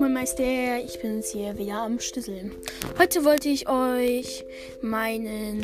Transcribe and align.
Moin 0.00 0.14
Meister, 0.14 0.78
ich 0.82 0.98
bin's 1.02 1.28
hier 1.28 1.58
wieder 1.58 1.82
am 1.82 2.00
Schlüssel. 2.00 2.52
Heute 2.98 3.22
wollte 3.26 3.50
ich 3.50 3.68
euch 3.68 4.46
meinen 4.80 5.60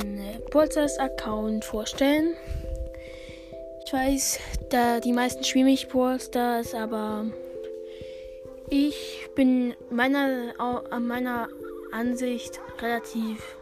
Polsters-Account 0.51 1.64
vorstellen. 1.64 2.35
Ich 3.87 3.92
weiß, 3.94 4.38
da 4.69 5.01
die 5.01 5.14
meisten 5.14 5.42
spielen 5.42 5.64
mich 5.64 5.88
Polsters, 5.88 6.74
aber 6.74 7.24
ich 8.69 9.26
bin 9.35 9.72
meiner, 9.90 10.53
meiner 11.00 11.48
Ansicht 11.92 12.60
relativ 12.82 13.56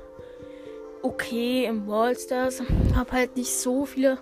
okay 1.02 1.66
im 1.66 1.86
Wallstars. 1.86 2.62
Hab 2.96 3.12
halt 3.12 3.36
nicht 3.36 3.54
so 3.54 3.84
viele 3.86 4.18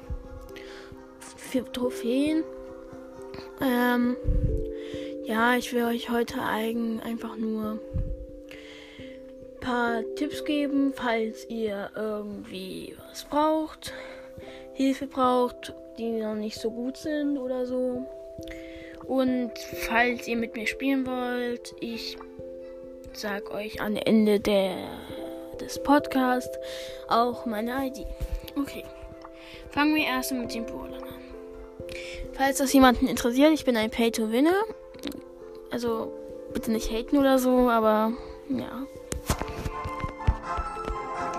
Trophäen. 1.73 2.45
Ähm, 3.63 4.17
ja, 5.32 5.54
ich 5.57 5.72
will 5.72 5.85
euch 5.85 6.11
heute 6.11 6.43
eigen 6.43 7.00
einfach 7.00 7.36
nur 7.36 7.79
ein 8.50 9.61
paar 9.61 10.03
Tipps 10.17 10.45
geben, 10.45 10.93
falls 10.95 11.49
ihr 11.49 11.91
irgendwie 11.96 12.95
was 13.08 13.25
braucht, 13.25 13.95
Hilfe 14.75 15.07
braucht, 15.07 15.72
die 15.99 16.11
noch 16.11 16.35
nicht 16.35 16.61
so 16.61 16.71
gut 16.71 16.99
sind 16.99 17.39
oder 17.39 17.64
so. 17.64 18.05
Und 19.07 19.53
falls 19.89 20.29
ihr 20.29 20.36
mit 20.36 20.55
mir 20.55 20.67
spielen 20.67 21.07
wollt, 21.07 21.75
ich 21.80 22.19
sag 23.14 23.55
euch 23.55 23.80
am 23.80 23.96
Ende 23.96 24.39
der, 24.39 24.77
des 25.58 25.83
Podcasts 25.83 26.58
auch 27.08 27.46
meine 27.46 27.86
ID. 27.86 28.05
Okay. 28.55 28.85
Fangen 29.71 29.94
wir 29.94 30.05
erst 30.05 30.30
mit 30.33 30.53
dem 30.55 30.67
Polen 30.67 30.93
an. 30.93 31.05
Falls 32.34 32.58
das 32.58 32.75
jemanden 32.75 33.06
interessiert, 33.06 33.53
ich 33.55 33.64
bin 33.64 33.78
ein 33.78 33.89
Pay-to-Winner. 33.89 34.62
Also 35.73 36.12
bitte 36.53 36.70
nicht 36.70 36.91
haten 36.92 37.17
oder 37.17 37.39
so, 37.39 37.70
aber 37.70 38.12
ja. 38.51 38.87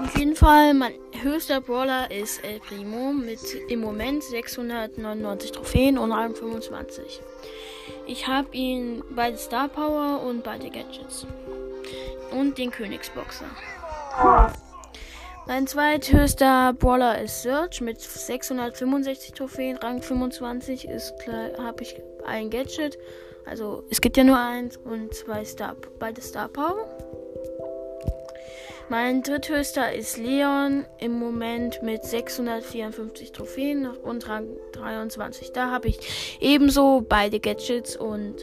Auf 0.03 0.17
jeden 0.17 0.35
Fall, 0.35 0.73
mein 0.73 0.93
höchster 1.21 1.61
Brawler 1.61 2.09
ist 2.11 2.43
El 2.43 2.59
Primo 2.59 3.13
mit 3.13 3.39
im 3.69 3.79
Moment 3.79 4.23
699 4.23 5.51
Trophäen 5.53 5.97
und 5.99 6.11
Rang 6.11 6.35
25. 6.35 7.21
Ich 8.07 8.27
habe 8.27 8.47
ihn 8.53 9.03
beide 9.15 9.37
Star 9.37 9.67
Power 9.69 10.23
und 10.23 10.43
beide 10.43 10.69
Gadgets. 10.69 11.25
Und 12.31 12.57
den 12.57 12.71
Königsboxer. 12.71 13.45
Mein 15.45 15.67
zweithöchster 15.67 16.73
Brawler 16.73 17.21
ist 17.21 17.43
Surge 17.43 17.83
mit 17.83 18.01
665 18.01 19.33
Trophäen, 19.33 19.77
Rang 19.77 20.01
25 20.01 20.85
ist 20.87 21.13
habe 21.59 21.83
ich 21.83 21.95
ein 22.25 22.49
Gadget 22.49 22.97
also 23.45 23.83
es 23.89 23.99
gibt 24.01 24.17
ja 24.17 24.23
nur 24.23 24.37
eins 24.39 24.77
und 24.77 25.13
zwei 25.13 25.43
Star, 25.45 25.75
beide 25.99 26.21
Star 26.21 26.47
Power. 26.47 26.85
Mein 28.89 29.21
dritthöchster 29.23 29.93
ist 29.93 30.17
Leon 30.17 30.85
im 30.99 31.13
Moment 31.13 31.81
mit 31.83 32.03
654 32.03 33.31
Trophäen 33.31 33.87
und 33.87 34.27
Rang 34.29 34.47
23. 34.73 35.51
Da 35.53 35.71
habe 35.71 35.87
ich 35.87 36.37
ebenso 36.41 37.03
beide 37.07 37.39
Gadgets 37.39 37.95
und 37.95 38.35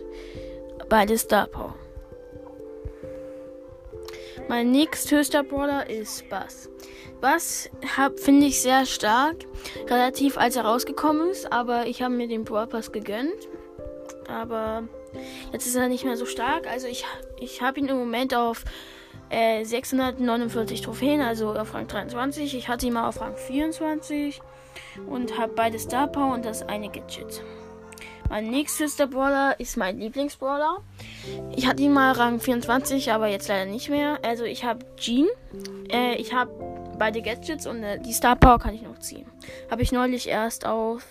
beide 0.89 1.17
Star 1.19 1.47
Power. 1.47 1.75
Mein 4.49 4.71
nächsthöchster 4.73 5.45
Brawler 5.45 5.89
ist 5.89 6.29
Bass. 6.29 6.69
Bass 7.21 7.71
finde 8.17 8.47
ich 8.47 8.61
sehr 8.63 8.85
stark, 8.87 9.37
relativ 9.89 10.39
als 10.39 10.57
er 10.57 10.65
rausgekommen 10.65 11.31
ist, 11.31 11.53
aber 11.53 11.87
ich 11.87 12.03
habe 12.03 12.15
mir 12.15 12.27
den 12.29 12.45
Brawl 12.45 12.67
Pass 12.67 12.91
gegönnt 12.91 13.47
aber 14.31 14.85
jetzt 15.53 15.67
ist 15.67 15.75
er 15.75 15.89
nicht 15.89 16.05
mehr 16.05 16.17
so 16.17 16.27
stark. 16.27 16.67
Also 16.69 16.87
ich, 16.87 17.05
ich 17.41 17.61
habe 17.63 17.81
ihn 17.81 17.87
im 17.89 17.99
Moment 17.99 18.35
auf 18.35 18.65
äh, 19.29 19.65
649 19.65 20.81
Trophäen, 20.83 21.21
also 21.21 21.51
auf 21.53 21.75
Rang 21.75 21.87
23. 21.87 22.55
Ich 22.55 22.69
hatte 22.69 22.87
ihn 22.87 22.93
mal 22.95 23.09
auf 23.09 23.21
Rang 23.21 23.37
24 23.37 24.41
und 25.09 25.39
habe 25.39 25.53
beide 25.55 25.79
Star 25.79 26.07
Power 26.07 26.35
und 26.35 26.45
das 26.45 26.63
eine 26.63 26.89
Gadget. 26.89 27.43
Mein 28.29 28.49
nächster 28.49 29.09
Brawler 29.09 29.59
ist 29.59 29.77
mein 29.77 29.99
Lieblingsbrawler. 29.99 30.77
Ich 31.57 31.67
hatte 31.67 31.83
ihn 31.83 31.93
mal 31.93 32.13
Rang 32.13 32.39
24, 32.39 33.11
aber 33.13 33.27
jetzt 33.27 33.49
leider 33.49 33.69
nicht 33.69 33.89
mehr. 33.91 34.19
Also 34.23 34.45
ich 34.45 34.65
habe 34.65 34.87
Jean. 34.97 35.27
Äh, 35.91 36.15
ich 36.15 36.33
habe 36.33 36.49
beide 36.97 37.23
Gadgets 37.23 37.67
und 37.67 37.83
äh, 37.83 37.99
die 37.99 38.13
Star 38.13 38.37
Power 38.37 38.61
kann 38.61 38.75
ich 38.77 38.83
noch 38.83 39.01
ziehen. 39.01 39.27
Habe 39.69 39.83
ich 39.83 39.91
neulich 39.91 40.29
erst 40.29 40.65
auf 40.65 41.03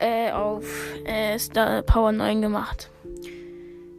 äh, 0.00 0.30
auf 0.32 0.64
äh, 1.04 1.38
Star 1.38 1.82
Power 1.82 2.12
9 2.12 2.42
gemacht. 2.42 2.90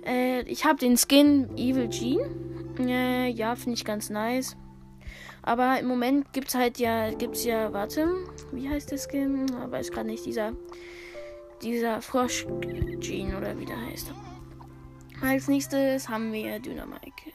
Äh, 0.06 0.42
ich 0.42 0.66
habe 0.66 0.80
den 0.80 0.98
Skin 0.98 1.50
Evil 1.58 1.90
Jean. 1.90 2.20
Äh, 2.88 3.30
ja, 3.30 3.56
finde 3.56 3.74
ich 3.78 3.86
ganz 3.86 4.10
nice. 4.10 4.56
Aber 5.42 5.80
im 5.80 5.88
Moment 5.88 6.34
gibt 6.34 6.50
es 6.50 6.56
halt 6.56 6.78
ja, 6.78 7.10
gibt's 7.12 7.46
ja, 7.46 7.72
warte, 7.72 8.08
wie 8.52 8.70
heißt 8.70 8.92
der 8.92 8.98
Skin? 8.98 9.46
Ich 9.46 9.72
weiß 9.72 9.92
gerade 9.92 10.08
nicht, 10.10 10.26
dieser, 10.26 10.52
dieser 11.62 12.02
Frosch 12.02 12.46
Jean 13.00 13.36
oder 13.36 13.58
wie 13.58 13.66
der 13.66 13.80
heißt. 13.88 14.12
Als 15.22 15.48
nächstes 15.48 16.10
haben 16.10 16.32
wir 16.34 16.60
Dynamike. 16.60 17.32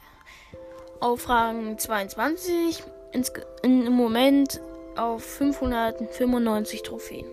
Auf 1.00 1.28
Rang 1.28 1.78
22. 1.78 2.82
Ins, 3.12 3.32
in, 3.62 3.86
Im 3.86 3.92
Moment 3.94 4.60
auf 4.96 5.24
595 5.24 6.82
Trophäen. 6.82 7.26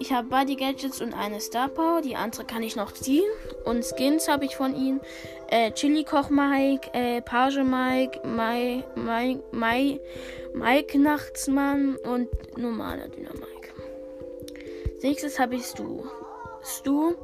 Ich 0.00 0.12
habe 0.12 0.28
Buddy 0.28 0.54
Gadgets 0.54 1.00
und 1.02 1.12
eine 1.12 1.40
Star 1.40 1.68
Power. 1.68 2.00
Die 2.02 2.14
andere 2.14 2.44
kann 2.44 2.62
ich 2.62 2.76
noch 2.76 2.92
ziehen. 2.92 3.24
Und 3.64 3.84
Skins 3.84 4.28
habe 4.28 4.44
ich 4.44 4.54
von 4.54 4.76
ihnen. 4.76 5.00
Äh, 5.50 5.72
Chili 5.72 6.04
Koch 6.04 6.30
Mike, 6.30 6.88
äh, 6.92 7.20
Page 7.22 7.56
Mike, 7.64 8.20
Mai, 8.26 8.84
Mai, 8.94 9.38
Mai, 9.50 10.00
Mike 10.54 10.98
Nachtsmann 11.00 11.96
und 11.96 12.28
normaler 12.56 13.08
Dynamik. 13.08 13.74
Nächstes 15.02 15.38
habe 15.40 15.56
ich 15.56 15.64
Stu. 15.64 16.04
Stu 16.62 17.14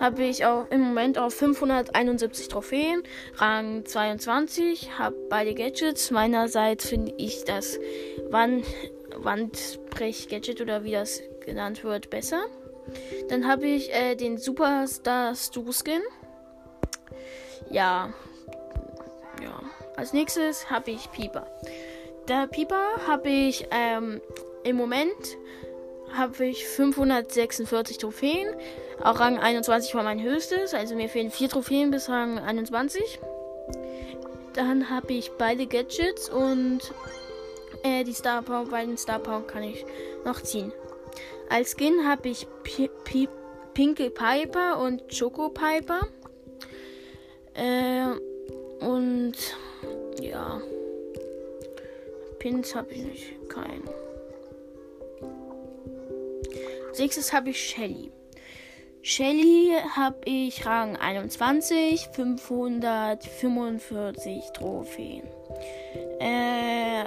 habe 0.00 0.22
ich 0.22 0.44
auch 0.46 0.66
im 0.70 0.80
Moment 0.80 1.18
auf 1.18 1.34
571 1.34 2.48
Trophäen, 2.48 3.02
Rang 3.36 3.84
22, 3.84 4.98
habe 4.98 5.16
beide 5.28 5.54
Gadgets. 5.54 6.10
Meinerseits 6.10 6.86
finde 6.88 7.12
ich 7.16 7.44
das 7.44 7.80
Wand, 8.28 8.64
Wandbrech-Gadget 9.16 10.60
oder 10.60 10.84
wie 10.84 10.92
das 10.92 11.20
genannt 11.44 11.84
wird, 11.84 12.10
besser. 12.10 12.42
Dann 13.28 13.46
habe 13.46 13.66
ich 13.66 13.92
äh, 13.92 14.14
den 14.16 14.38
Superstar 14.38 15.34
Stu 15.34 15.70
Skin. 15.72 16.02
Ja. 17.70 18.12
Ja. 19.40 19.60
Als 19.96 20.12
nächstes 20.12 20.70
habe 20.70 20.90
ich 20.90 21.10
Pieper. 21.12 21.46
Der 22.28 22.46
Pieper 22.46 23.06
habe 23.06 23.28
ich 23.28 23.66
ähm, 23.70 24.20
im 24.64 24.76
Moment 24.76 25.14
habe 26.12 26.44
ich 26.46 26.66
546 26.66 27.98
Trophäen. 27.98 28.48
Auch 29.02 29.18
Rang 29.18 29.38
21 29.38 29.94
war 29.94 30.02
mein 30.02 30.20
höchstes. 30.22 30.74
Also 30.74 30.94
mir 30.94 31.08
fehlen 31.08 31.30
4 31.30 31.48
Trophäen 31.48 31.90
bis 31.90 32.08
Rang 32.10 32.38
21. 32.38 33.18
Dann 34.54 34.90
habe 34.90 35.14
ich 35.14 35.30
beide 35.38 35.66
Gadgets 35.66 36.28
und 36.28 36.80
äh, 37.84 38.04
die 38.04 38.12
Star 38.12 38.42
Power, 38.42 38.66
bei 38.66 38.84
den 38.84 38.98
Star 38.98 39.18
Power 39.18 39.46
kann 39.46 39.62
ich 39.62 39.86
noch 40.26 40.42
ziehen. 40.42 40.70
Als 41.48 41.72
Skin 41.78 42.06
habe 42.06 42.28
ich 42.28 42.46
P 42.62 42.88
P 43.04 43.26
Pinkie 43.74 44.10
Piper 44.10 44.78
und 44.80 45.02
Choco 45.18 45.48
Piper. 45.50 46.02
Äh, 47.54 48.10
und 48.84 49.32
ja. 50.20 50.60
Pins 52.38 52.74
habe 52.74 52.92
ich 52.92 53.02
nicht. 53.02 53.48
Keinen. 53.48 53.88
Sechstes 56.92 57.32
habe 57.32 57.48
ich 57.50 57.58
Shelly. 57.62 58.10
Shelly 59.02 59.76
habe 59.96 60.16
ich 60.26 60.66
Rang 60.66 60.96
21, 60.96 62.08
545 62.14 64.50
Trophäen. 64.52 65.24
Äh, 66.20 67.04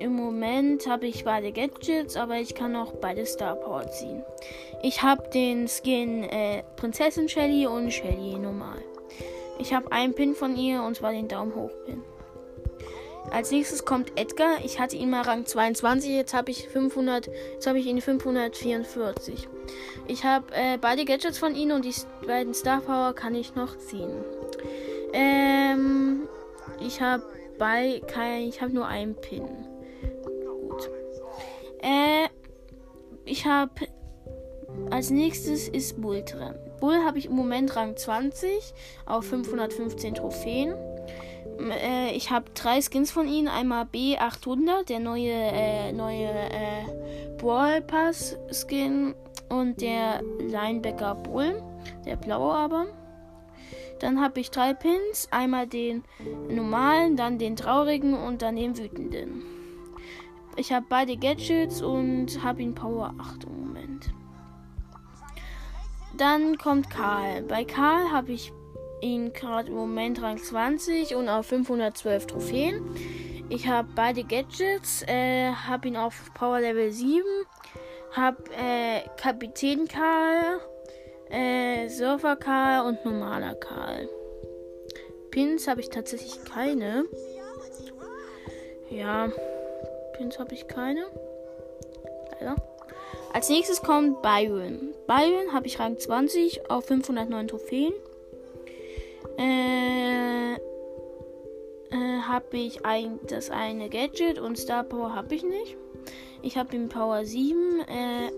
im 0.00 0.14
Moment 0.16 0.86
habe 0.88 1.06
ich 1.06 1.24
beide 1.24 1.52
Gadgets, 1.52 2.16
aber 2.16 2.36
ich 2.36 2.54
kann 2.54 2.74
auch 2.74 2.92
beide 3.02 3.26
Star 3.26 3.54
Power 3.54 3.86
ziehen. 3.90 4.22
Ich 4.82 5.02
habe 5.02 5.28
den 5.28 5.68
Skin 5.68 6.24
äh, 6.24 6.62
Prinzessin 6.76 7.28
Shelly 7.28 7.66
und 7.66 7.90
Shelly 7.92 8.38
normal. 8.38 8.78
Ich 9.58 9.74
habe 9.74 9.92
einen 9.92 10.14
Pin 10.14 10.34
von 10.34 10.56
ihr 10.56 10.82
und 10.82 10.96
zwar 10.96 11.12
den 11.12 11.28
Daumen 11.28 11.54
hoch 11.54 11.70
Pin. 11.84 12.02
Als 13.30 13.50
nächstes 13.50 13.84
kommt 13.84 14.18
Edgar. 14.18 14.64
Ich 14.64 14.80
hatte 14.80 14.96
ihn 14.96 15.10
mal 15.10 15.20
Rang 15.20 15.44
22, 15.44 16.10
jetzt 16.12 16.32
habe 16.32 16.50
ich 16.50 16.66
500, 16.70 17.28
jetzt 17.52 17.66
habe 17.66 17.78
ich 17.78 17.84
ihn 17.84 18.00
544. 18.00 19.48
Ich 20.08 20.24
habe 20.24 20.46
äh, 20.54 20.78
beide 20.80 21.04
Gadgets 21.04 21.36
von 21.36 21.54
ihm 21.54 21.72
und 21.72 21.84
die 21.84 21.94
beiden 22.26 22.54
Star 22.54 22.80
Power 22.80 23.12
kann 23.12 23.34
ich 23.34 23.54
noch 23.54 23.76
ziehen. 23.76 24.14
Ähm, 25.12 26.26
ich 26.80 27.02
habe 27.02 27.22
bei 27.58 28.00
kein, 28.06 28.48
ich 28.48 28.62
habe 28.62 28.72
nur 28.72 28.86
einen 28.86 29.14
Pin. 29.14 29.44
Äh, 31.82 32.28
ich 33.24 33.46
habe 33.46 33.72
als 34.90 35.10
nächstes 35.10 35.68
ist 35.68 36.00
Bull 36.00 36.22
drin. 36.22 36.54
Bull 36.80 37.04
habe 37.04 37.18
ich 37.18 37.26
im 37.26 37.32
Moment 37.34 37.74
Rang 37.76 37.96
20 37.96 38.72
auf 39.06 39.24
515 39.26 40.14
Trophäen. 40.14 40.74
Äh, 41.58 42.14
ich 42.14 42.30
habe 42.30 42.46
drei 42.54 42.80
Skins 42.80 43.10
von 43.10 43.26
ihnen. 43.28 43.48
Einmal 43.48 43.84
B800, 43.84 44.84
der 44.86 44.98
neue, 45.00 45.30
äh, 45.32 45.92
neue 45.92 46.28
äh, 46.28 47.32
Brawl 47.38 47.80
Pass 47.82 48.36
Skin 48.52 49.14
und 49.48 49.80
der 49.80 50.22
Linebacker 50.38 51.14
Bull, 51.16 51.62
der 52.06 52.16
blaue 52.16 52.52
aber. 52.54 52.86
Dann 54.00 54.22
habe 54.22 54.40
ich 54.40 54.50
drei 54.50 54.72
Pins. 54.74 55.28
Einmal 55.30 55.66
den 55.66 56.04
normalen, 56.48 57.16
dann 57.16 57.38
den 57.38 57.56
traurigen 57.56 58.14
und 58.14 58.40
dann 58.42 58.56
den 58.56 58.78
wütenden. 58.78 59.42
Ich 60.60 60.70
habe 60.72 60.84
beide 60.90 61.16
Gadgets 61.16 61.80
und 61.80 62.26
habe 62.44 62.60
ihn 62.60 62.74
Power 62.74 63.14
8 63.18 63.44
im 63.44 63.60
Moment. 63.64 64.10
Dann 66.18 66.58
kommt 66.58 66.90
Karl. 66.90 67.40
Bei 67.44 67.64
Karl 67.64 68.12
habe 68.12 68.32
ich 68.32 68.52
ihn 69.00 69.32
gerade 69.32 69.68
im 69.68 69.74
Moment 69.76 70.20
Rang 70.20 70.36
20 70.36 71.14
und 71.14 71.30
auf 71.30 71.46
512 71.46 72.26
Trophäen. 72.26 72.82
Ich 73.48 73.66
habe 73.68 73.88
beide 73.96 74.22
Gadgets, 74.22 75.00
äh, 75.08 75.50
habe 75.50 75.88
ihn 75.88 75.96
auf 75.96 76.30
Power 76.34 76.60
Level 76.60 76.92
7, 76.92 77.22
habe 78.12 78.44
äh, 78.52 79.00
Kapitän 79.16 79.88
Karl, 79.88 80.60
äh, 81.30 81.88
Surfer 81.88 82.36
Karl 82.36 82.86
und 82.86 83.02
normaler 83.06 83.54
Karl. 83.54 84.10
Pins 85.30 85.66
habe 85.66 85.80
ich 85.80 85.88
tatsächlich 85.88 86.38
keine. 86.44 87.06
Ja. 88.90 89.30
Skins 90.20 90.38
habe 90.38 90.52
ich 90.54 90.68
keine. 90.68 91.06
Leider. 92.34 92.56
Als 93.32 93.48
nächstes 93.48 93.80
kommt 93.82 94.20
Byron. 94.22 94.92
Byron 95.06 95.52
habe 95.54 95.66
ich 95.66 95.78
Rang 95.80 95.98
20 95.98 96.68
auf 96.70 96.84
509 96.86 97.48
Trophäen. 97.48 97.92
Äh, 99.38 100.54
äh, 101.90 102.18
habe 102.28 102.56
ich 102.58 102.84
ein, 102.84 103.18
das 103.28 103.48
eine 103.50 103.88
Gadget 103.88 104.38
und 104.38 104.58
Star 104.58 104.82
Power 104.84 105.14
habe 105.14 105.34
ich 105.34 105.42
nicht. 105.42 105.76
Ich 106.42 106.56
habe 106.58 106.70
den 106.70 106.88
Power 106.90 107.24
7, 107.24 107.80
äh, 107.88 108.30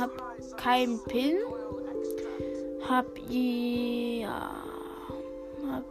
habe 0.00 0.12
keinen 0.56 1.00
Pin. 1.04 1.36
Hab 2.88 3.06
ja, 3.30 4.50
hab, 5.70 5.84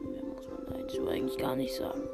muss 0.00 0.48
man 0.48 0.80
dazu 0.80 1.06
eigentlich 1.08 1.38
gar 1.38 1.54
nicht 1.54 1.74
sagen 1.76 2.08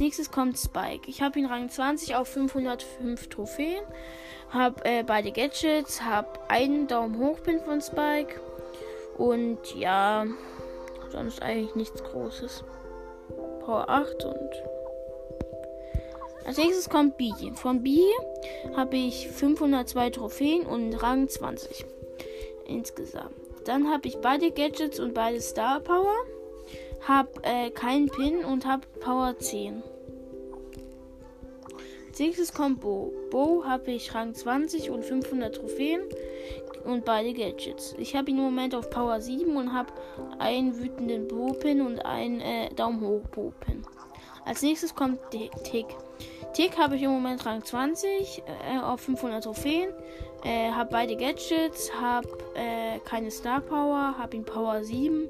nächstes 0.00 0.30
kommt 0.30 0.58
Spike. 0.58 1.02
Ich 1.08 1.22
habe 1.22 1.38
ihn 1.38 1.46
Rang 1.46 1.68
20 1.68 2.16
auf 2.16 2.28
505 2.28 3.28
Trophäen. 3.28 3.82
Habe 4.50 4.84
äh, 4.84 5.02
beide 5.02 5.32
Gadgets. 5.32 6.02
Habe 6.02 6.28
einen 6.48 6.86
Daumen 6.86 7.18
hoch 7.18 7.42
Pin 7.42 7.60
von 7.60 7.80
Spike. 7.80 8.40
Und 9.18 9.58
ja, 9.76 10.26
sonst 11.10 11.42
eigentlich 11.42 11.74
nichts 11.74 12.02
Großes. 12.02 12.64
Power 13.64 13.88
8 13.88 14.24
und. 14.24 14.62
Als 16.46 16.58
nächstes 16.58 16.90
kommt 16.90 17.16
B. 17.16 17.30
Von 17.54 17.82
B 17.82 18.00
habe 18.76 18.96
ich 18.96 19.28
502 19.28 20.10
Trophäen 20.12 20.66
und 20.66 20.94
Rang 21.02 21.28
20 21.28 21.86
insgesamt. 22.66 23.34
Dann 23.64 23.88
habe 23.90 24.08
ich 24.08 24.18
beide 24.18 24.50
Gadgets 24.50 25.00
und 25.00 25.14
beide 25.14 25.40
Star 25.40 25.80
Power 25.80 26.12
hab 27.06 27.26
äh, 27.46 27.70
keinen 27.70 28.08
Pin 28.08 28.44
und 28.44 28.66
hab 28.66 28.86
Power 29.00 29.36
10. 29.38 29.82
Nächstes 32.18 32.54
kommt 32.54 32.80
Bo. 32.80 33.12
Bo 33.30 33.64
habe 33.66 33.90
ich 33.90 34.14
Rang 34.14 34.32
20 34.34 34.88
und 34.90 35.04
500 35.04 35.56
Trophäen 35.56 36.02
und 36.84 37.04
beide 37.04 37.34
Gadgets. 37.34 37.94
Ich 37.98 38.14
habe 38.14 38.30
ihn 38.30 38.38
im 38.38 38.44
Moment 38.44 38.74
auf 38.74 38.88
Power 38.88 39.20
7 39.20 39.54
und 39.56 39.72
habe 39.72 39.92
einen 40.38 40.78
wütenden 40.78 41.26
Bo-Pin 41.26 41.82
und 41.82 41.98
einen 42.06 42.40
äh, 42.40 42.72
Daumen 42.72 43.00
hoch 43.00 43.24
Bo-Pin. 43.34 43.82
Als 44.44 44.62
nächstes 44.62 44.94
kommt 44.94 45.18
Tick. 45.30 45.86
Tick 46.52 46.78
habe 46.78 46.94
ich 46.96 47.02
im 47.02 47.10
Moment 47.10 47.44
Rang 47.44 47.64
20 47.64 48.42
äh, 48.46 48.78
auf 48.78 49.00
500 49.00 49.42
Trophäen, 49.42 49.90
äh, 50.44 50.70
habe 50.70 50.90
beide 50.92 51.16
Gadgets, 51.16 51.92
habe 52.00 52.28
äh, 52.54 53.00
keine 53.00 53.30
Star 53.32 53.60
Power, 53.60 54.14
habe 54.16 54.36
ihn 54.36 54.44
Power 54.44 54.84
7 54.84 55.28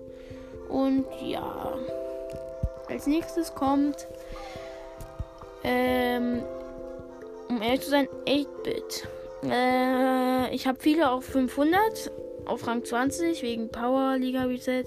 und 0.75 1.07
ja. 1.25 1.73
Als 2.89 3.07
nächstes 3.07 3.55
kommt. 3.55 4.09
Ähm, 5.63 6.43
um 7.49 7.63
ehrlich 7.63 7.81
zu 7.83 7.91
sein, 7.91 8.09
8-Bit. 8.27 9.09
Äh, 9.51 10.53
ich 10.55 10.67
habe 10.67 10.79
viele 10.81 11.11
auf 11.11 11.25
500, 11.27 12.11
auf 12.47 12.67
Rang 12.67 12.85
20, 12.85 13.43
wegen 13.43 13.71
Power 13.71 14.17
Liga 14.19 14.43
Reset. 14.43 14.85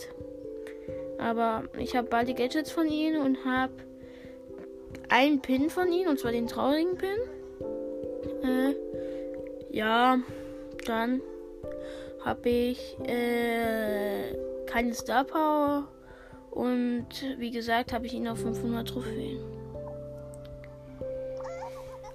Aber 1.19 1.63
ich 1.79 1.95
habe 1.95 2.09
beide 2.09 2.33
Gadgets 2.33 2.69
von 2.69 2.87
ihnen 2.87 3.21
und 3.21 3.45
habe 3.45 3.71
einen 5.09 5.41
Pin 5.41 5.69
von 5.69 5.91
ihnen, 5.91 6.09
und 6.09 6.19
zwar 6.19 6.33
den 6.33 6.47
traurigen 6.47 6.97
Pin. 6.97 7.17
Äh, 8.43 8.75
ja, 9.71 10.19
dann 10.85 11.21
habe 12.25 12.49
ich 12.49 12.97
äh, 13.07 14.35
keine 14.67 14.93
Star 14.93 15.23
Power. 15.23 15.87
Und 16.51 17.07
wie 17.39 17.51
gesagt, 17.51 17.93
habe 17.93 18.05
ich 18.05 18.13
ihn 18.13 18.27
auf 18.27 18.39
500 18.41 18.87
Trophäen. 18.87 19.39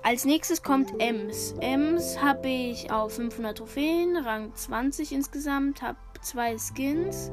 Als 0.05 0.25
nächstes 0.25 0.63
kommt 0.63 0.91
Ems. 1.01 1.55
Ems 1.61 2.21
habe 2.21 2.49
ich 2.49 2.91
auf 2.91 3.15
500 3.15 3.57
Trophäen, 3.59 4.17
Rang 4.17 4.53
20 4.55 5.13
insgesamt, 5.13 5.81
habe 5.81 5.99
zwei 6.23 6.57
Skins, 6.59 7.31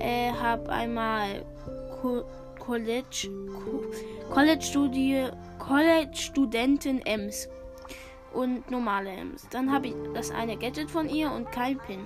äh, 0.00 0.32
habe 0.32 0.68
einmal 0.70 1.44
Co 2.00 2.24
College, 2.58 3.28
Co 3.52 3.84
College, 4.34 4.62
Studie, 4.62 5.24
College 5.60 6.16
Studentin 6.16 7.00
Ems 7.06 7.48
und 8.32 8.68
normale 8.68 9.10
Ems. 9.10 9.46
Dann 9.50 9.72
habe 9.72 9.88
ich 9.88 9.94
das 10.12 10.32
eine 10.32 10.56
Gadget 10.56 10.90
von 10.90 11.08
ihr 11.08 11.30
und 11.30 11.52
kein 11.52 11.78
Pin 11.78 12.00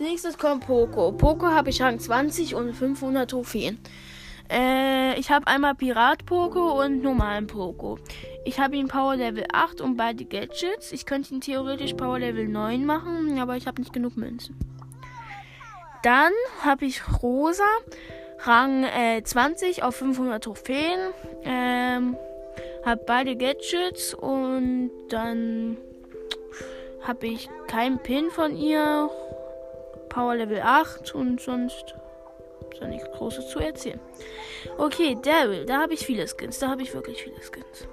nächstes 0.00 0.38
kommt 0.38 0.66
Poco. 0.66 1.12
Poco 1.12 1.46
habe 1.46 1.70
ich 1.70 1.80
Rang 1.80 1.98
20 1.98 2.54
und 2.54 2.72
500 2.74 3.30
Trophäen. 3.30 3.78
Äh, 4.50 5.18
ich 5.18 5.30
habe 5.30 5.46
einmal 5.46 5.74
Pirat 5.74 6.26
Poco 6.26 6.80
und 6.82 7.02
normalen 7.02 7.46
Poco. 7.46 7.98
Ich 8.44 8.58
habe 8.58 8.76
ihn 8.76 8.88
Power 8.88 9.16
Level 9.16 9.46
8 9.52 9.80
und 9.80 9.96
beide 9.96 10.24
Gadgets. 10.24 10.92
Ich 10.92 11.06
könnte 11.06 11.34
ihn 11.34 11.40
theoretisch 11.40 11.94
Power 11.94 12.18
Level 12.18 12.46
9 12.48 12.84
machen, 12.84 13.38
aber 13.38 13.56
ich 13.56 13.66
habe 13.66 13.80
nicht 13.80 13.92
genug 13.92 14.16
Münzen. 14.16 14.56
Dann 16.02 16.32
habe 16.60 16.84
ich 16.84 17.00
Rosa, 17.22 17.64
Rang 18.40 18.84
äh, 18.84 19.22
20 19.24 19.82
auf 19.82 19.96
500 19.96 20.44
Trophäen. 20.44 20.98
Ähm, 21.44 22.16
habe 22.84 23.02
beide 23.06 23.36
Gadgets 23.36 24.12
und 24.12 24.90
dann 25.08 25.78
habe 27.06 27.26
ich 27.28 27.48
keinen 27.66 27.98
Pin 27.98 28.30
von 28.30 28.54
ihr. 28.54 29.08
Power 30.14 30.36
Level 30.36 30.60
8 30.62 31.12
und 31.16 31.40
sonst 31.40 31.94
ist 32.72 32.80
ja 32.80 32.86
nichts 32.86 33.10
Großes 33.12 33.48
zu 33.48 33.58
erzählen. 33.58 33.98
Okay, 34.78 35.16
Daryl, 35.20 35.64
da 35.66 35.80
habe 35.82 35.94
ich 35.94 36.06
viele 36.06 36.26
Skins. 36.28 36.60
Da 36.60 36.68
habe 36.68 36.82
ich 36.82 36.94
wirklich 36.94 37.20
viele 37.22 37.36
Skins. 37.42 37.88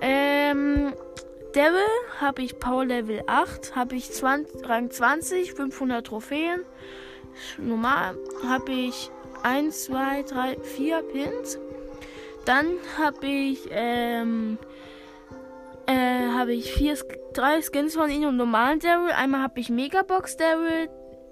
Ähm, 0.00 0.94
Daryl 1.52 1.80
habe 2.20 2.42
ich 2.42 2.58
Power 2.60 2.84
Level 2.84 3.22
8, 3.26 3.74
habe 3.74 3.96
ich 3.96 4.10
20, 4.12 4.68
Rang 4.68 4.88
20, 4.90 5.52
500 5.52 6.06
Trophäen. 6.06 6.64
Normal 7.58 8.16
habe 8.46 8.70
ich 8.72 9.10
1, 9.42 9.84
2, 9.86 10.22
3, 10.22 10.56
4 10.60 11.02
Pins. 11.02 11.58
Dann 12.44 12.66
habe 12.98 13.26
ich, 13.26 13.68
ähm, 13.72 14.58
äh, 15.86 16.28
habe 16.36 16.52
ich 16.54 16.72
4 16.72 16.96
Skins 16.96 17.18
drei 17.32 17.60
Skins 17.62 17.94
von 17.96 18.10
ihnen 18.10 18.26
und 18.26 18.36
normalen 18.36 18.78
Daryl. 18.78 19.10
Einmal 19.12 19.42
habe 19.42 19.58
ich 19.60 19.70
Megabox 19.70 20.36
Daryl, 20.36 20.88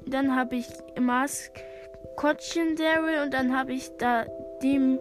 dann 0.06 0.34
habe 0.34 0.56
ich 0.56 0.66
Maskottchen 0.98 2.76
Daryl 2.76 3.22
und 3.24 3.34
dann 3.34 3.56
habe 3.56 3.72
ich 3.72 3.90
da 3.98 4.24
Dim, 4.62 4.98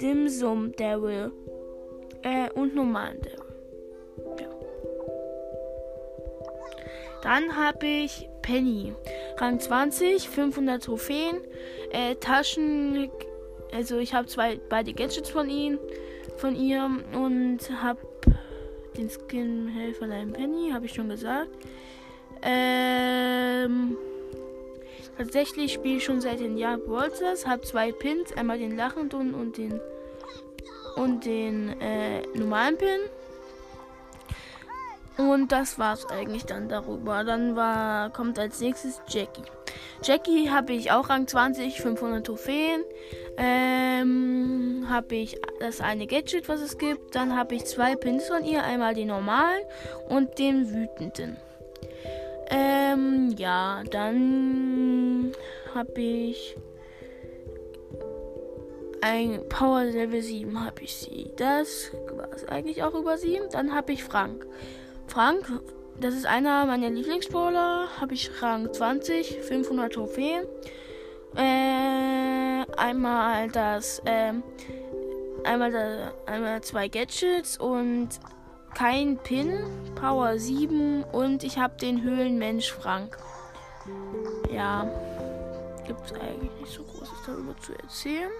Dimsum 0.00 0.72
Daryl. 0.72 1.30
Äh, 2.22 2.50
und 2.52 2.74
normalen 2.74 3.20
Daryl. 3.22 4.52
Dann 7.22 7.56
habe 7.56 7.86
ich 7.86 8.28
Penny. 8.42 8.94
Rang 9.36 9.60
20, 9.60 10.28
500 10.28 10.82
Trophäen. 10.84 11.38
Äh, 11.92 12.16
Taschen. 12.16 13.08
Also 13.72 13.98
ich 13.98 14.14
habe 14.14 14.26
zwei 14.26 14.58
beide 14.70 14.94
Gadgets 14.94 15.28
von 15.28 15.48
ihnen, 15.50 15.78
von 16.38 16.56
ihr 16.56 16.84
und 17.12 17.58
habe 17.82 18.00
den 18.98 19.08
Skin 19.10 19.68
Helferlein 19.68 20.32
Penny, 20.32 20.70
habe 20.72 20.86
ich 20.86 20.92
schon 20.92 21.08
gesagt. 21.08 21.48
Ähm, 22.42 23.96
tatsächlich 25.16 25.72
spiele 25.72 25.96
ich 25.96 26.04
schon 26.04 26.20
seit 26.20 26.40
dem 26.40 26.56
Jahr 26.58 26.76
Brawl 26.78 27.10
Stars, 27.12 27.46
habe 27.46 27.62
zwei 27.62 27.92
Pins, 27.92 28.32
einmal 28.36 28.58
den 28.58 28.76
Lachenden 28.76 29.34
und 29.34 29.56
den 29.56 29.80
und 30.96 31.24
den 31.24 31.80
äh, 31.80 32.22
normalen 32.36 32.76
Pin. 32.76 32.98
Und 35.18 35.50
das 35.50 35.80
war's 35.80 36.06
eigentlich 36.06 36.44
dann 36.46 36.68
darüber. 36.68 37.24
Dann 37.24 37.56
war, 37.56 38.10
kommt 38.10 38.38
als 38.38 38.60
nächstes 38.60 39.00
Jackie. 39.08 39.42
Jackie 40.02 40.48
habe 40.48 40.72
ich 40.72 40.92
auch 40.92 41.08
Rang 41.08 41.26
20, 41.26 41.80
500 41.80 42.24
Trophäen. 42.24 42.84
Ähm, 43.36 44.86
habe 44.88 45.16
ich 45.16 45.36
das 45.58 45.80
eine 45.80 46.06
Gadget, 46.06 46.48
was 46.48 46.60
es 46.60 46.78
gibt. 46.78 47.16
Dann 47.16 47.36
habe 47.36 47.56
ich 47.56 47.64
zwei 47.64 47.96
Pins 47.96 48.28
von 48.28 48.44
ihr. 48.44 48.62
Einmal 48.62 48.94
den 48.94 49.08
normalen 49.08 49.62
und 50.08 50.38
den 50.38 50.72
wütenden. 50.72 51.36
Ähm, 52.50 53.34
ja, 53.36 53.82
dann 53.90 55.32
habe 55.74 56.00
ich 56.00 56.56
ein 59.00 59.40
Power 59.48 59.84
Level 59.84 60.22
7 60.22 60.64
habe 60.64 60.82
ich 60.82 60.94
sie. 60.94 61.30
Das 61.36 61.90
war 62.16 62.28
es 62.34 62.44
eigentlich 62.48 62.82
auch 62.84 62.94
über 62.94 63.18
sie. 63.18 63.40
Dann 63.50 63.74
habe 63.74 63.92
ich 63.92 64.04
Frank. 64.04 64.46
Frank, 65.08 65.50
das 66.00 66.14
ist 66.14 66.26
einer 66.26 66.66
meiner 66.66 66.90
Lieblingsbrawler. 66.90 67.88
Habe 67.98 68.14
ich 68.14 68.30
Rang 68.42 68.72
20, 68.72 69.38
500 69.40 69.92
Trophäen. 69.94 70.44
Äh, 71.34 72.64
einmal 72.76 73.48
das, 73.50 74.00
äh, 74.04 74.34
einmal, 75.44 75.72
da, 75.72 76.12
einmal 76.26 76.60
zwei 76.62 76.88
Gadgets 76.88 77.58
und 77.58 78.08
kein 78.74 79.16
Pin, 79.18 79.64
Power 79.94 80.38
7 80.38 81.04
und 81.04 81.42
ich 81.42 81.58
habe 81.58 81.76
den 81.80 82.02
Höhlenmensch 82.02 82.70
Frank. 82.70 83.16
Ja, 84.52 84.88
gibt 85.86 86.00
es 86.04 86.12
eigentlich 86.12 86.52
nicht 86.60 86.72
so 86.72 86.82
Großes 86.84 87.16
darüber 87.26 87.56
zu 87.58 87.72
erzählen. 87.78 88.30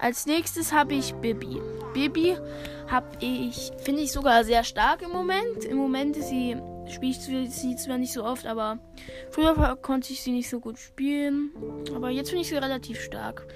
Als 0.00 0.26
nächstes 0.26 0.72
habe 0.72 0.94
ich 0.94 1.12
Bibi. 1.14 1.60
Bibi 1.92 2.36
habe 2.86 3.08
ich, 3.20 3.72
finde 3.78 4.02
ich 4.02 4.12
sogar 4.12 4.44
sehr 4.44 4.62
stark 4.62 5.02
im 5.02 5.10
Moment. 5.10 5.64
Im 5.68 5.76
Moment 5.76 6.16
ist 6.16 6.28
sie, 6.28 6.56
spiele 6.88 7.42
ich 7.42 7.50
sie 7.52 7.74
zwar 7.74 7.98
nicht 7.98 8.12
so 8.12 8.24
oft, 8.24 8.46
aber 8.46 8.78
früher 9.30 9.54
konnte 9.82 10.12
ich 10.12 10.22
sie 10.22 10.30
nicht 10.30 10.48
so 10.48 10.60
gut 10.60 10.78
spielen. 10.78 11.50
Aber 11.96 12.10
jetzt 12.10 12.28
finde 12.30 12.42
ich 12.42 12.48
sie 12.48 12.54
relativ 12.54 13.00
stark. 13.00 13.48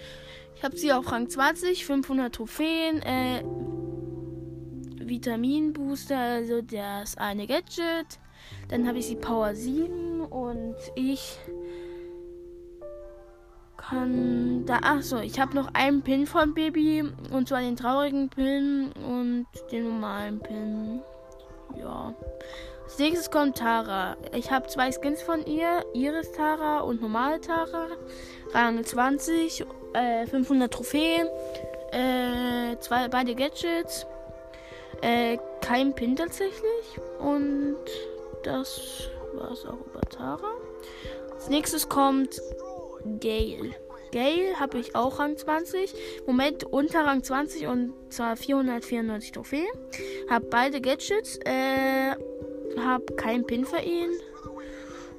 Ich 0.57 0.65
habe 0.65 0.77
sie 0.77 0.93
auf 0.93 1.11
Rang 1.13 1.29
20, 1.29 1.87
500 1.87 2.35
Trophäen, 2.35 3.03
äh, 3.03 3.45
Vitaminbooster, 4.99 6.19
also 6.19 6.61
das 6.61 7.17
eine 7.19 7.47
Gadget. 7.47 8.19
Dann 8.69 8.89
habe 8.89 8.99
ich 8.99 9.07
sie 9.07 9.17
Power 9.17 9.55
7 9.55 10.21
und 10.23 10.75
ich 10.97 11.37
kann 13.89 14.65
da 14.67 14.79
ach 14.83 15.03
so, 15.03 15.19
ich 15.19 15.41
habe 15.41 15.55
noch 15.55 15.69
einen 15.75 16.03
Pin 16.03 16.27
von 16.27 16.55
Baby 16.55 17.05
und 17.33 17.49
zwar 17.49 17.61
den 17.61 17.77
traurigen 17.77 18.29
Pin 18.29 18.93
und 19.09 19.47
den 19.71 19.89
normalen 19.89 20.41
Pin. 20.41 21.03
Ja. 21.79 22.15
Als 22.85 22.99
nächstes 22.99 23.31
kommt 23.31 23.57
Tara. 23.57 24.17
Ich 24.35 24.51
habe 24.51 24.69
zwei 24.69 24.93
Skins 24.93 25.23
von 25.23 25.45
ihr, 25.47 25.85
Iris 25.95 26.31
Tara 26.33 26.81
und 26.81 27.01
normale 27.01 27.41
Tara. 27.41 27.87
Rang 28.53 28.85
20, 28.85 29.65
äh, 29.95 30.27
500 30.27 30.73
Trophäen, 30.73 31.27
äh, 31.91 32.77
zwei 32.81 33.09
beide 33.09 33.35
Gadgets. 33.35 34.07
Äh, 35.01 35.39
kein 35.63 35.95
Pin 35.95 36.15
tatsächlich 36.17 37.01
und 37.19 37.77
das 38.45 39.09
war 39.35 39.51
es 39.51 39.65
auch 39.67 39.81
über 39.87 40.03
Tara. 40.03 40.53
Als 41.35 41.49
nächstes 41.49 41.89
kommt 41.89 42.39
Gale. 43.21 43.73
Gale 44.13 44.59
habe 44.61 44.79
ich 44.79 44.95
auch 44.95 45.19
Rang 45.19 45.37
20. 45.37 45.95
Moment 46.27 46.65
unter 46.65 47.05
Rang 47.05 47.23
20 47.23 47.67
und 47.67 47.93
zwar 48.11 48.37
494 48.37 49.33
Trophäen. 49.33 49.67
Habe 50.29 50.47
beide 50.47 50.81
Gadgets. 50.81 51.39
Äh, 51.45 52.15
habe 52.79 53.05
keinen 53.17 53.47
Pin 53.47 53.65
für 53.65 53.81
ihn. 53.81 54.11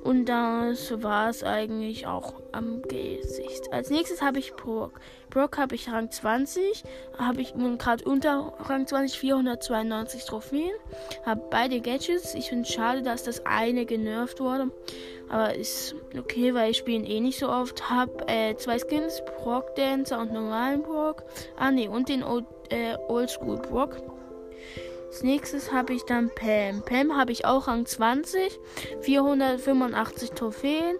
Und 0.03 0.25
das 0.25 1.01
war 1.01 1.29
es 1.29 1.43
eigentlich 1.45 2.07
auch 2.07 2.33
am 2.51 2.81
Gesicht. 2.81 3.71
Als 3.71 3.89
nächstes 3.89 4.21
habe 4.21 4.37
ich 4.39 4.51
Brock. 4.53 4.99
Brock 5.29 5.57
habe 5.57 5.75
ich 5.75 5.89
Rang 5.89 6.11
20, 6.11 6.83
habe 7.17 7.39
ich 7.41 7.55
nun 7.55 7.77
gerade 7.77 8.03
unter 8.03 8.51
Rang 8.67 8.85
20, 8.85 9.17
492 9.17 10.25
Trophäen, 10.25 10.73
habe 11.25 11.41
beide 11.49 11.79
Gadgets. 11.79 12.35
Ich 12.35 12.49
finde 12.49 12.67
schade, 12.67 13.01
dass 13.01 13.23
das 13.23 13.45
eine 13.45 13.85
genervt 13.85 14.41
wurde, 14.41 14.71
aber 15.29 15.55
ist 15.55 15.95
okay, 16.19 16.53
weil 16.53 16.71
ich 16.71 16.77
spiele 16.79 17.05
eh 17.07 17.21
nicht 17.21 17.39
so 17.39 17.47
oft. 17.49 17.89
Habe 17.89 18.27
äh, 18.27 18.55
zwei 18.57 18.77
Skins, 18.79 19.23
Brock 19.39 19.73
Dancer 19.75 20.19
und 20.19 20.33
normalen 20.33 20.81
Brock. 20.83 21.23
Ah 21.57 21.71
ne, 21.71 21.87
und 21.87 22.09
den 22.09 22.25
Old, 22.25 22.43
äh, 22.71 22.97
Oldschool 23.07 23.55
Brock. 23.57 24.01
Als 25.13 25.21
nächstes 25.21 25.71
habe 25.71 25.93
ich 25.93 26.01
dann 26.05 26.31
Pam. 26.33 26.81
Pam 26.81 27.15
habe 27.15 27.31
ich 27.33 27.45
auch 27.45 27.67
Rang 27.67 27.85
20, 27.85 28.59
485 29.01 30.31
Trophäen. 30.31 30.95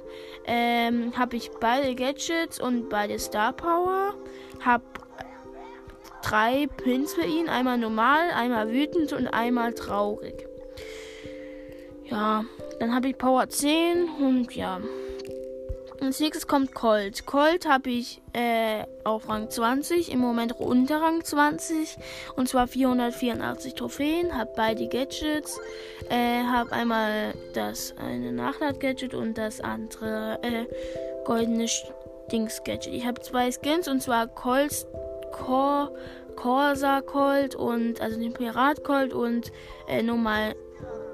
Ähm, 0.45 1.17
habe 1.17 1.35
ich 1.35 1.49
beide 1.59 1.95
Gadgets 1.95 2.61
und 2.61 2.89
beide 2.89 3.17
Star 3.17 3.53
Power. 3.53 4.13
Habe 4.63 4.83
drei 6.23 6.67
Pins 6.77 7.15
für 7.15 7.25
ihn: 7.25 7.49
einmal 7.49 7.79
normal, 7.79 8.29
einmal 8.35 8.71
wütend 8.71 9.13
und 9.13 9.25
einmal 9.29 9.73
traurig. 9.73 10.45
Ja, 12.03 12.45
dann 12.79 12.93
habe 12.93 13.07
ich 13.09 13.17
Power 13.17 13.49
10 13.49 14.09
und 14.21 14.55
ja. 14.55 14.79
Als 16.03 16.19
nächstes 16.19 16.47
kommt 16.47 16.75
Colt. 16.75 17.25
Colt 17.25 17.65
habe 17.65 17.89
ich 17.91 18.21
äh, 18.33 18.83
auf 19.05 19.29
Rang 19.29 19.49
20, 19.49 20.11
im 20.11 20.19
Moment 20.19 20.51
unter 20.59 20.99
Rang 20.99 21.23
20. 21.23 21.97
Und 22.35 22.49
zwar 22.49 22.67
484 22.67 23.73
Trophäen, 23.73 24.37
habe 24.37 24.51
beide 24.57 24.89
Gadgets. 24.89 25.57
Äh, 26.09 26.43
habe 26.43 26.73
einmal 26.73 27.33
das 27.53 27.95
eine 27.97 28.33
Nachlad-Gadget 28.33 29.13
und 29.13 29.37
das 29.37 29.61
andere 29.61 30.39
äh, 30.41 30.65
goldene 31.23 31.67
Dings-Gadget. 32.33 32.91
Ich 32.93 33.05
habe 33.07 33.21
zwei 33.21 33.49
Skins 33.49 33.87
und 33.87 34.01
zwar 34.01 34.27
Colts 34.27 34.85
Cor 35.31 35.89
Corsa 36.35 36.99
Colt 36.99 37.55
und 37.55 38.01
also 38.01 38.19
den 38.19 38.33
Pirat 38.33 38.83
Colt 38.83 39.13
und 39.13 39.53
äh, 39.87 40.03
normal 40.03 40.55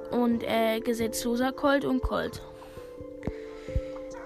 und 0.10 0.42
äh, 0.44 0.80
gesetzloser 0.80 1.52
Colt 1.52 1.86
und 1.86 2.02
Colt. 2.02 2.42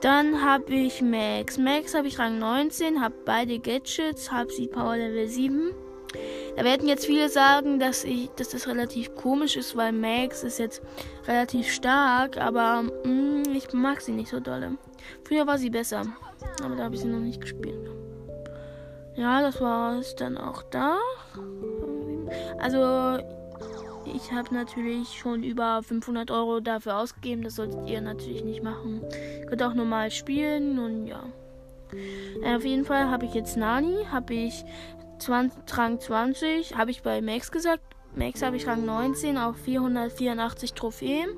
Dann 0.03 0.43
habe 0.43 0.73
ich 0.73 1.01
Max. 1.01 1.57
Max 1.57 1.93
habe 1.93 2.09
ich 2.09 2.19
Rang 2.19 2.37
19, 2.37 3.01
habe 3.01 3.13
beide 3.23 3.57
Gadgets, 3.57 4.29
habe 4.29 4.51
sie 4.51 4.67
Power 4.67 4.97
Level 4.97 5.29
7. 5.29 5.71
Da 6.57 6.63
werden 6.65 6.89
jetzt 6.89 7.05
viele 7.05 7.29
sagen, 7.29 7.79
dass, 7.79 8.03
ich, 8.03 8.29
dass 8.35 8.49
das 8.49 8.67
relativ 8.67 9.15
komisch 9.15 9.55
ist, 9.55 9.77
weil 9.77 9.93
Max 9.93 10.43
ist 10.43 10.59
jetzt 10.59 10.81
relativ 11.25 11.71
stark, 11.71 12.35
aber 12.37 12.83
mh, 13.05 13.09
mm, 13.09 13.43
ich 13.55 13.71
mag 13.71 14.01
sie 14.01 14.11
nicht 14.11 14.29
so 14.29 14.41
dolle. 14.41 14.73
Früher 15.25 15.47
war 15.47 15.57
sie 15.57 15.69
besser, 15.69 16.01
aber 16.61 16.75
da 16.75 16.83
habe 16.83 16.95
ich 16.95 17.01
sie 17.01 17.07
noch 17.07 17.19
nicht 17.19 17.39
gespielt. 17.39 17.89
Ja, 19.15 19.39
das 19.41 19.61
war 19.61 19.97
es 19.99 20.17
dann 20.17 20.37
auch 20.37 20.63
da. 20.63 20.97
Also 22.59 23.23
ich 24.05 24.33
habe 24.33 24.53
natürlich 24.53 25.17
schon 25.17 25.43
über 25.43 25.81
500 25.81 26.29
Euro 26.31 26.59
dafür 26.59 26.97
ausgegeben. 26.97 27.41
Das 27.43 27.55
solltet 27.55 27.89
ihr 27.89 28.01
natürlich 28.01 28.43
nicht 28.43 28.61
machen. 28.63 29.01
Ihr 29.39 29.45
könnt 29.45 29.63
auch 29.63 29.73
normal 29.73 30.11
spielen 30.11 30.77
und 30.79 31.07
ja. 31.07 31.23
Äh, 32.43 32.55
auf 32.55 32.65
jeden 32.65 32.83
Fall 32.85 33.09
habe 33.09 33.25
ich 33.25 33.33
jetzt 33.33 33.55
Nani, 33.55 34.03
habe 34.11 34.33
ich 34.33 34.65
20, 35.19 35.77
Rang 35.77 35.99
20, 36.01 36.75
habe 36.75 36.91
ich 36.91 37.01
bei 37.01 37.21
Max 37.21 37.51
gesagt. 37.51 37.81
Max 38.15 38.41
habe 38.43 38.57
ich 38.57 38.67
Rang 38.67 38.85
19 38.85 39.37
auf 39.37 39.57
484 39.63 40.73
Trophäen. 40.73 41.29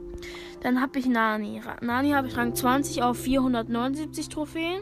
Dann 0.62 0.82
habe 0.82 0.98
ich 0.98 1.06
Nani. 1.08 1.62
Nani 1.82 2.12
habe 2.12 2.28
ich 2.28 2.36
Rang 2.36 2.56
20 2.56 3.04
auf 3.04 3.18
479 3.18 4.30
Trophäen. 4.30 4.82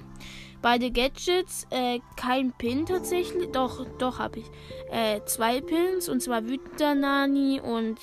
Beide 0.64 0.92
Gadgets, 0.92 1.68
äh, 1.72 2.00
kein 2.16 2.54
Pin 2.54 2.86
tatsächlich. 2.86 3.52
Doch, 3.52 3.86
doch 3.98 4.18
habe 4.20 4.40
ich. 4.40 4.46
Äh, 4.90 5.20
zwei 5.26 5.60
Pins 5.60 6.08
und 6.08 6.22
zwar 6.24 6.48
wütender 6.48 6.96
Nani 6.96 7.60
und 7.60 7.98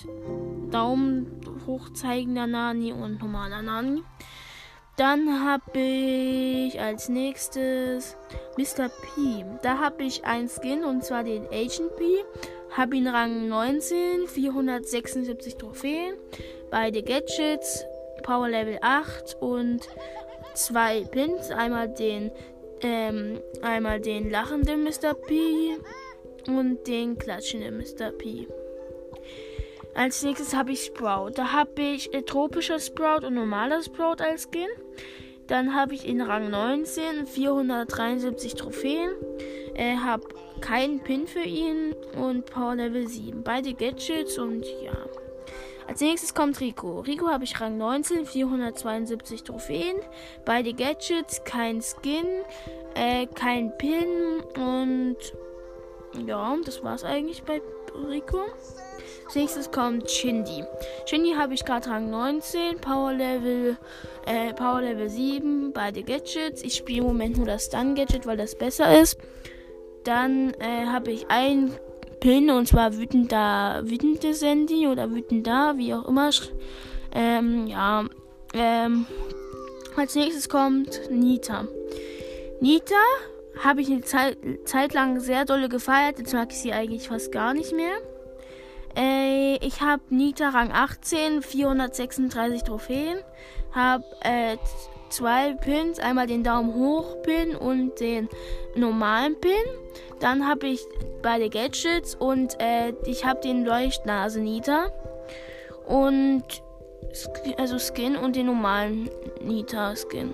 Daumen 0.70 1.40
hochzeigender 1.66 2.46
Nani 2.46 2.92
und 2.92 3.18
normaler 3.20 3.62
Nani. 3.62 4.02
Dann 4.98 5.42
habe 5.48 5.80
ich 5.80 6.78
als 6.78 7.08
nächstes 7.08 8.18
Mr. 8.58 8.90
P. 8.90 9.42
Da 9.62 9.78
habe 9.78 10.02
ich 10.02 10.26
ein 10.26 10.46
Skin 10.46 10.84
und 10.84 11.02
zwar 11.02 11.24
den 11.24 11.46
Agent 11.46 11.96
P. 11.96 12.04
Habe 12.76 12.94
ihn 12.98 13.08
Rang 13.08 13.48
19, 13.48 14.26
476 14.26 15.56
Trophäen. 15.56 16.12
Beide 16.70 17.02
Gadgets, 17.02 17.86
Power 18.22 18.50
Level 18.50 18.78
8 18.82 19.38
und 19.40 19.80
zwei 20.54 21.02
Pins. 21.04 21.50
Einmal 21.50 21.88
den, 21.88 22.30
ähm, 22.82 23.40
einmal 23.62 24.00
den 24.00 24.30
lachenden 24.30 24.84
Mr. 24.84 25.14
P 25.14 25.76
und 26.48 26.86
den 26.86 27.18
klatschenden 27.18 27.78
Mr. 27.78 28.10
P. 28.12 28.48
Als 29.94 30.22
nächstes 30.22 30.54
habe 30.54 30.72
ich 30.72 30.84
Sprout. 30.84 31.30
Da 31.34 31.52
habe 31.52 31.82
ich 31.82 32.12
äh, 32.14 32.22
tropischer 32.22 32.78
Sprout 32.78 33.26
und 33.26 33.34
normaler 33.34 33.82
Sprout 33.82 34.22
als 34.22 34.48
Skin. 34.50 34.68
Dann 35.48 35.74
habe 35.74 35.94
ich 35.94 36.06
in 36.08 36.20
Rang 36.20 36.48
19 36.50 37.26
473 37.26 38.54
Trophäen. 38.54 39.10
Äh, 39.74 39.96
habe 39.96 40.28
keinen 40.60 41.00
Pin 41.00 41.26
für 41.26 41.40
ihn 41.42 41.94
und 42.20 42.46
Power 42.46 42.76
Level 42.76 43.06
7. 43.08 43.42
Beide 43.42 43.74
Gadgets 43.74 44.38
und 44.38 44.64
ja. 44.82 44.92
Als 45.90 46.00
nächstes 46.02 46.34
kommt 46.36 46.60
Rico. 46.60 47.00
Rico 47.00 47.26
habe 47.26 47.42
ich 47.42 47.60
Rang 47.60 47.76
19, 47.76 48.24
472 48.24 49.42
Trophäen. 49.42 49.96
Beide 50.44 50.72
Gadgets, 50.72 51.42
kein 51.42 51.82
Skin, 51.82 52.26
äh, 52.94 53.26
kein 53.26 53.76
Pin 53.76 54.40
und 54.56 55.16
ja, 56.28 56.56
das 56.64 56.84
war's 56.84 57.02
eigentlich 57.02 57.42
bei 57.42 57.60
Rico. 58.08 58.36
Als 59.26 59.34
nächstes 59.34 59.72
kommt 59.72 60.08
Shindy. 60.08 60.62
Shindy 61.06 61.32
habe 61.32 61.54
ich 61.54 61.64
gerade 61.64 61.90
Rang 61.90 62.08
19, 62.08 62.78
Power 62.80 63.12
Level, 63.12 63.76
äh, 64.26 64.52
Power 64.54 64.82
Level 64.82 65.08
7, 65.08 65.72
beide 65.72 66.04
Gadgets. 66.04 66.62
Ich 66.62 66.76
spiele 66.76 67.00
im 67.00 67.06
Moment 67.06 67.36
nur 67.36 67.46
das 67.48 67.64
Stun 67.64 67.96
Gadget, 67.96 68.26
weil 68.28 68.36
das 68.36 68.56
besser 68.56 68.96
ist. 69.00 69.18
Dann 70.04 70.50
äh, 70.60 70.86
habe 70.86 71.10
ich 71.10 71.26
ein 71.32 71.72
hin 72.24 72.50
und 72.50 72.66
zwar 72.66 72.96
wütender, 72.96 73.80
wütende 73.84 74.34
Sandy 74.34 74.86
oder 74.86 75.10
wütender, 75.10 75.74
wie 75.76 75.94
auch 75.94 76.06
immer. 76.08 76.30
Ähm, 77.12 77.66
ja, 77.66 78.04
ähm, 78.54 79.06
als 79.96 80.14
nächstes 80.14 80.48
kommt 80.48 81.00
Nita. 81.10 81.66
Nita 82.60 82.94
habe 83.62 83.80
ich 83.80 83.90
eine 83.90 84.02
Zeit, 84.02 84.38
Zeit 84.64 84.94
lang 84.94 85.20
sehr 85.20 85.44
dolle 85.44 85.68
gefeiert. 85.68 86.18
Jetzt 86.18 86.34
mag 86.34 86.48
ich 86.50 86.58
sie 86.58 86.72
eigentlich 86.72 87.08
fast 87.08 87.32
gar 87.32 87.54
nicht 87.54 87.74
mehr. 87.74 87.94
Äh, 88.96 89.56
ich 89.66 89.80
habe 89.80 90.02
Nita 90.10 90.50
Rang 90.50 90.70
18, 90.72 91.42
436 91.42 92.62
Trophäen. 92.64 93.18
Habe 93.72 94.04
äh, 94.22 94.56
zwei 95.10 95.54
Pins, 95.54 95.98
einmal 95.98 96.26
den 96.26 96.42
Daumen 96.44 96.74
hoch 96.74 97.20
Pin 97.22 97.54
und 97.56 97.98
den 98.00 98.28
normalen 98.76 99.38
Pin. 99.40 99.52
Dann 100.20 100.48
habe 100.48 100.68
ich 100.68 100.84
beide 101.22 101.50
Gadgets 101.50 102.14
und 102.14 102.56
äh, 102.60 102.92
ich 103.06 103.24
habe 103.26 103.40
den 103.40 103.64
Leuchtnasen-Nita 103.64 104.90
und 105.86 106.44
also 107.58 107.76
Skin 107.78 108.16
und 108.16 108.36
den 108.36 108.46
normalen 108.46 109.10
Nita-Skin. 109.42 110.32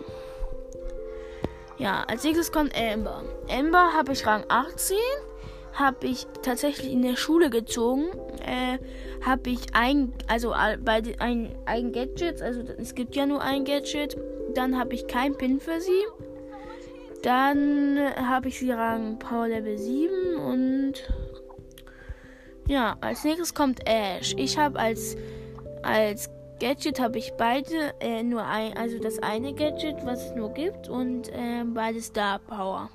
Ja, 1.78 2.04
als 2.08 2.24
nächstes 2.24 2.52
kommt 2.52 2.72
Amber. 2.76 3.22
Amber 3.50 3.92
habe 3.94 4.12
ich 4.12 4.26
Rang 4.26 4.44
18 4.48 4.96
habe 5.72 6.06
ich 6.06 6.26
tatsächlich 6.42 6.90
in 6.90 7.02
der 7.02 7.16
Schule 7.16 7.50
gezogen. 7.50 8.04
Äh, 8.42 8.78
habe 9.26 9.50
ich 9.50 9.58
ein, 9.74 10.14
also 10.26 10.54
bei 10.82 11.02
den 11.02 11.20
ein, 11.20 11.54
ein 11.66 11.92
Gadget, 11.92 12.40
also 12.40 12.62
es 12.78 12.94
gibt 12.94 13.14
ja 13.14 13.26
nur 13.26 13.42
ein 13.42 13.64
Gadget. 13.64 14.16
Dann 14.56 14.78
habe 14.78 14.94
ich 14.94 15.06
keinen 15.06 15.36
Pin 15.36 15.60
für 15.60 15.80
sie. 15.80 16.02
Dann 17.22 17.98
habe 18.16 18.48
ich 18.48 18.58
sie 18.58 18.70
Rang 18.70 19.18
Power 19.18 19.48
Level 19.48 19.76
7 19.76 20.36
und 20.36 20.94
ja, 22.68 22.96
als 23.02 23.22
nächstes 23.24 23.52
kommt 23.52 23.80
Ash. 23.86 24.34
Ich 24.38 24.56
habe 24.58 24.78
als 24.78 25.14
als 25.82 26.30
Gadget 26.58 26.98
habe 27.00 27.18
ich 27.18 27.34
beide 27.36 27.92
äh, 28.00 28.22
nur 28.22 28.44
ein, 28.46 28.74
also 28.78 28.98
das 28.98 29.18
eine 29.18 29.52
Gadget, 29.54 29.96
was 30.06 30.26
es 30.30 30.34
nur 30.34 30.54
gibt 30.54 30.88
und 30.88 31.28
äh, 31.28 31.62
beide 31.66 32.00
Star 32.00 32.38
Power. 32.38 32.88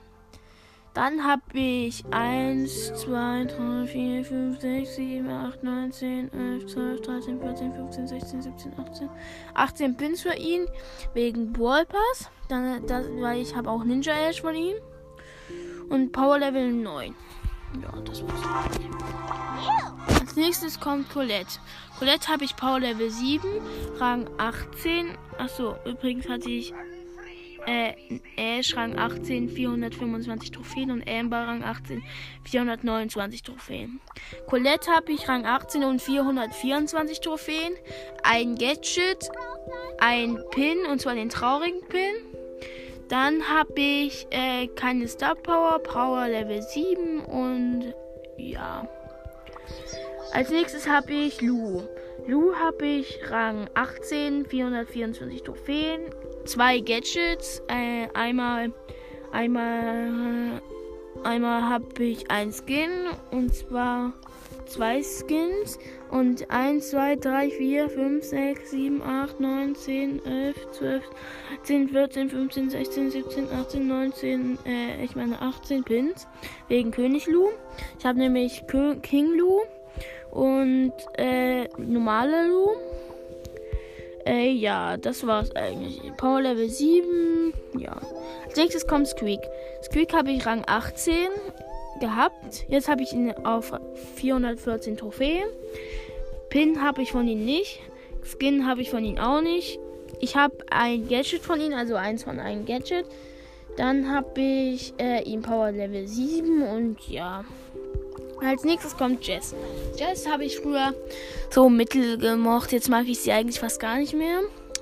Dann 0.93 1.23
habe 1.25 1.41
ich 1.53 2.03
1, 2.11 2.93
2, 2.95 3.45
3, 3.45 3.87
4, 3.87 4.25
5, 4.25 4.59
6, 4.59 4.95
7, 4.97 5.29
8, 5.29 5.63
9, 5.63 5.91
10, 5.93 6.33
11, 6.33 6.65
12, 6.67 7.01
13, 7.01 7.39
14, 7.41 7.73
15, 7.73 8.07
16, 8.09 8.41
17, 8.41 8.73
18. 8.77 9.09
18 9.53 9.95
Pins 9.95 10.21
für 10.21 10.35
ihn 10.35 10.65
wegen 11.13 11.53
Ballpass. 11.53 12.29
Dann, 12.49 12.85
das, 12.87 13.05
weil 13.19 13.39
ich 13.41 13.55
habe 13.55 13.69
auch 13.69 13.85
Ninja 13.85 14.13
Ash 14.13 14.41
von 14.41 14.53
ihm. 14.53 14.75
Und 15.89 16.11
Power 16.11 16.39
Level 16.39 16.69
9. 16.73 17.15
Ja, 17.81 17.99
das 18.01 18.21
war's. 18.27 18.67
Als 20.19 20.35
nächstes 20.35 20.77
kommt 20.77 21.09
Colette. 21.09 21.57
Colette 21.99 22.27
habe 22.27 22.43
ich 22.43 22.53
Power 22.57 22.81
Level 22.81 23.09
7, 23.09 23.41
Rang 23.97 24.29
18. 24.37 25.17
Achso, 25.37 25.75
übrigens 25.85 26.27
hatte 26.27 26.49
ich 26.49 26.73
äh, 27.67 27.93
Ash 28.37 28.75
Rang 28.75 28.97
18 28.97 29.49
425 29.49 30.51
Trophäen 30.51 30.89
und 30.91 31.07
Amber 31.07 31.37
Rang 31.47 31.63
18 31.63 32.03
429 32.45 33.43
Trophäen. 33.43 33.99
Colette 34.47 34.89
habe 34.91 35.11
ich 35.11 35.27
Rang 35.29 35.45
18 35.45 35.83
und 35.83 36.01
424 36.01 37.19
Trophäen. 37.21 37.73
Ein 38.23 38.55
Gadget, 38.55 39.29
ein 39.99 40.39
Pin 40.51 40.85
und 40.89 40.99
zwar 41.01 41.13
den 41.15 41.29
traurigen 41.29 41.81
Pin. 41.87 42.15
Dann 43.09 43.43
habe 43.47 43.79
ich 43.79 44.25
äh, 44.31 44.67
keine 44.67 45.07
Star 45.07 45.35
Power, 45.35 45.79
Power 45.79 46.27
Level 46.29 46.61
7 46.61 47.19
und 47.19 47.93
ja. 48.37 48.87
Als 50.33 50.49
nächstes 50.49 50.87
habe 50.87 51.11
ich 51.11 51.41
Lu. 51.41 51.83
Lu 52.27 52.53
habe 52.55 52.85
ich 52.85 53.19
Rang 53.29 53.69
18, 53.73 54.45
424 54.45 55.43
Trophäen 55.43 56.01
zwei 56.45 56.79
Gadgets. 56.79 57.61
Äh, 57.67 58.07
einmal, 58.13 58.71
einmal, 59.31 60.61
einmal 61.23 61.61
habe 61.69 62.03
ich 62.03 62.29
ein 62.31 62.51
Skin 62.51 62.89
und 63.31 63.53
zwar 63.53 64.13
zwei 64.67 65.01
Skins 65.03 65.77
und 66.11 66.49
1, 66.49 66.91
2, 66.91 67.15
3, 67.17 67.49
4, 67.49 67.89
5, 67.89 68.23
6, 68.23 68.71
7, 68.71 69.01
8, 69.01 69.39
9, 69.39 69.75
10, 69.75 70.25
11, 70.25 70.71
12, 70.71 71.03
10, 71.63 71.89
14, 71.89 72.29
15, 72.29 72.69
16, 72.69 73.11
17, 73.11 73.47
18, 73.51 73.87
19, 73.87 74.59
äh, 74.65 75.03
ich 75.03 75.15
meine 75.15 75.41
18 75.41 75.83
Pins 75.83 76.27
wegen 76.69 76.91
König 76.91 77.27
Lu. 77.27 77.49
Ich 77.99 78.05
habe 78.05 78.17
nämlich 78.19 78.63
King 79.01 79.33
Lu 79.37 79.59
und 80.31 80.93
äh, 81.17 81.67
normale 81.77 82.47
Lu 82.47 82.69
äh, 84.25 84.51
ja, 84.51 84.97
das 84.97 85.25
war's 85.25 85.51
eigentlich. 85.55 85.99
Power 86.17 86.41
Level 86.41 86.69
7. 86.69 87.53
Ja. 87.77 87.99
Als 88.45 88.55
nächstes 88.55 88.87
kommt 88.87 89.07
Squeak. 89.07 89.39
Squeak 89.83 90.13
habe 90.13 90.31
ich 90.31 90.45
Rang 90.45 90.63
18 90.67 91.27
gehabt. 91.99 92.65
Jetzt 92.67 92.87
habe 92.87 93.01
ich 93.03 93.13
ihn 93.13 93.31
auf 93.45 93.73
414 94.15 94.97
Trophäen. 94.97 95.47
Pin 96.49 96.81
habe 96.83 97.01
ich 97.01 97.11
von 97.11 97.27
ihm 97.27 97.45
nicht. 97.45 97.79
Skin 98.23 98.67
habe 98.67 98.81
ich 98.81 98.89
von 98.91 99.03
ihm 99.03 99.17
auch 99.17 99.41
nicht. 99.41 99.79
Ich 100.19 100.35
habe 100.35 100.55
ein 100.69 101.07
Gadget 101.07 101.41
von 101.41 101.59
ihm, 101.59 101.73
also 101.73 101.95
eins 101.95 102.23
von 102.23 102.39
einem 102.39 102.65
Gadget. 102.65 103.05
Dann 103.77 104.11
habe 104.13 104.41
ich 104.41 104.93
äh, 104.99 105.23
ihm 105.23 105.41
Power 105.41 105.71
Level 105.71 106.07
7 106.07 106.61
und 106.61 106.97
ja. 107.09 107.43
Als 108.47 108.63
nächstes 108.63 108.97
kommt 108.97 109.25
Jess. 109.27 109.53
Jess 109.97 110.27
habe 110.27 110.45
ich 110.45 110.57
früher 110.59 110.93
so 111.51 111.69
mittel 111.69 112.17
gemocht. 112.17 112.71
Jetzt 112.71 112.89
mag 112.89 113.07
ich 113.07 113.19
sie 113.21 113.31
eigentlich 113.31 113.59
fast 113.59 113.79
gar 113.79 113.97
nicht 113.97 114.13
mehr. 114.15 114.39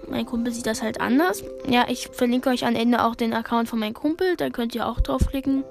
Mein 0.07 0.25
Kumpel 0.25 0.53
sieht 0.53 0.65
das 0.65 0.81
halt 0.81 1.01
anders. 1.01 1.43
Ja, 1.67 1.85
ich 1.89 2.07
verlinke 2.07 2.49
euch 2.49 2.65
am 2.65 2.73
Ende 2.75 3.03
auch 3.03 3.15
den 3.15 3.33
Account 3.33 3.67
von 3.67 3.79
meinem 3.79 3.93
Kumpel. 3.93 4.37
Da 4.37 4.49
könnt 4.49 4.73
ihr 4.75 4.87
auch 4.87 5.01
draufklicken. 5.01 5.65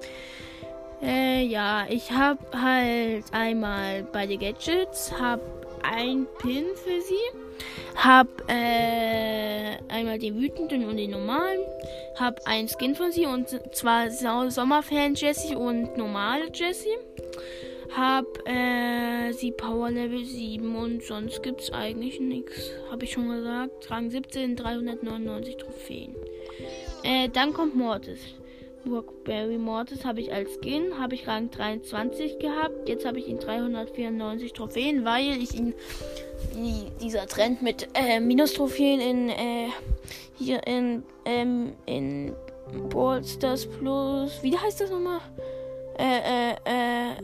Äh, 1.03 1.45
ja, 1.47 1.87
ich 1.89 2.11
habe 2.13 2.39
halt 2.63 3.25
einmal 3.33 4.03
bei 4.03 4.27
den 4.27 4.39
Gadgets, 4.39 5.13
habe 5.19 5.43
ein 5.83 6.27
Pin 6.41 6.65
für 6.75 7.01
sie, 7.01 7.65
habe 7.97 8.29
äh, 8.49 9.77
einmal 9.89 10.19
den 10.19 10.37
wütenden 10.41 10.87
und 10.89 10.97
den 10.99 11.13
normalen, 11.13 11.61
habe 12.19 12.37
ein 12.47 12.69
Skin 12.69 12.97
von 12.97 13.13
sie 13.13 13.27
und 13.27 13.49
zwar 13.73 14.11
Sommerfan 14.51 15.15
Jessie 15.15 15.55
und 15.55 15.97
normale 15.97 16.47
Jessie. 16.53 16.97
Hab 17.97 18.47
äh, 18.47 19.33
sie 19.33 19.51
Power 19.51 19.91
Level 19.91 20.23
7 20.25 20.77
und 20.77 21.03
sonst 21.03 21.43
gibt 21.43 21.63
es 21.63 21.73
eigentlich 21.73 22.21
nichts. 22.21 22.71
Habe 22.91 23.05
ich 23.05 23.13
schon 23.13 23.29
gesagt. 23.29 23.91
Rang 23.91 24.11
17, 24.11 24.57
399 24.57 25.57
Trophäen. 25.57 26.15
Äh, 27.03 27.29
dann 27.31 27.55
kommt 27.55 27.75
Mortis. 27.77 28.21
Rockberry 28.89 29.59
Mortis 29.59 30.05
habe 30.05 30.21
ich 30.21 30.33
als 30.33 30.51
Skin, 30.63 30.99
habe 30.99 31.15
ich 31.15 31.27
Rang 31.27 31.51
23 31.51 32.39
gehabt. 32.39 32.89
Jetzt 32.89 33.05
habe 33.07 33.19
ich 33.19 33.27
ihn 33.27 33.39
394 33.39 34.53
Trophäen, 34.53 35.05
weil 35.05 35.43
ich 35.43 35.55
ihn 35.55 35.75
die, 36.55 36.85
dieser 37.03 37.27
Trend 37.27 37.61
mit 37.63 37.89
äh, 37.95 38.21
Minus-Trophäen 38.21 39.01
in 39.01 39.29
äh, 39.31 39.69
hier 40.39 40.65
in 40.67 41.03
ähm, 41.25 41.73
in 41.87 42.33
Ballstars 42.91 43.67
Plus. 43.67 44.39
Wie 44.43 44.57
heißt 44.57 44.81
das 44.81 44.91
nochmal? 44.91 45.21
Äh, 45.99 46.19
äh, 46.19 46.51
äh, 46.65 47.11
äh, 47.11 47.17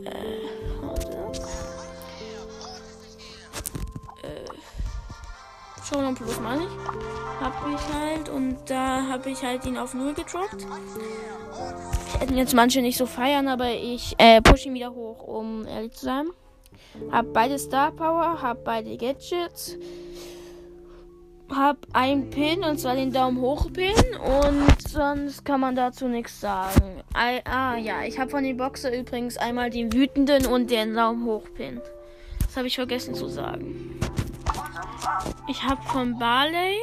Äh, 4.21 5.85
Shonen 5.87 6.13
Plus 6.15 6.41
meine 6.41 6.63
ich. 6.63 6.69
Hab 7.41 7.53
ich 7.71 7.93
halt 7.95 8.27
und 8.27 8.57
da 8.67 9.03
habe 9.09 9.29
ich 9.29 9.41
halt 9.43 9.65
ihn 9.65 9.77
auf 9.77 9.93
Null 9.93 10.13
gedroppt. 10.13 10.67
Hätten 12.19 12.35
jetzt 12.37 12.53
manche 12.53 12.81
nicht 12.81 12.97
so 12.97 13.05
feiern, 13.05 13.47
aber 13.47 13.69
ich 13.71 14.13
äh, 14.17 14.41
push 14.41 14.65
ihn 14.65 14.73
wieder 14.73 14.93
hoch, 14.93 15.23
um 15.23 15.65
ehrlich 15.65 15.93
zu 15.93 16.05
sein. 16.05 16.25
Hab 17.11 17.31
beide 17.31 17.57
Star 17.57 17.91
Power, 17.93 18.41
hab 18.41 18.65
beide 18.65 18.97
Gadgets 18.97 19.77
habe 21.53 21.79
einen 21.93 22.29
Pin 22.29 22.63
und 22.63 22.79
zwar 22.79 22.95
den 22.95 23.11
Daumen 23.11 23.39
hoch 23.39 23.71
Pin 23.71 23.95
und 24.43 24.81
sonst 24.87 25.45
kann 25.45 25.59
man 25.61 25.75
dazu 25.75 26.07
nichts 26.07 26.41
sagen. 26.41 27.01
I 27.15 27.39
ah 27.45 27.75
ja, 27.77 28.03
ich 28.03 28.17
habe 28.19 28.29
von 28.29 28.43
den 28.43 28.57
Boxer 28.57 28.95
übrigens 28.97 29.37
einmal 29.37 29.69
den 29.69 29.93
wütenden 29.93 30.45
und 30.47 30.71
den 30.71 30.95
Daumen 30.95 31.25
hoch 31.25 31.43
Pin. 31.55 31.81
Das 32.43 32.57
habe 32.57 32.67
ich 32.67 32.75
vergessen 32.75 33.13
zu 33.13 33.27
sagen. 33.27 33.99
Ich 35.47 35.63
habe 35.63 35.81
von 35.83 36.17
Barley 36.17 36.77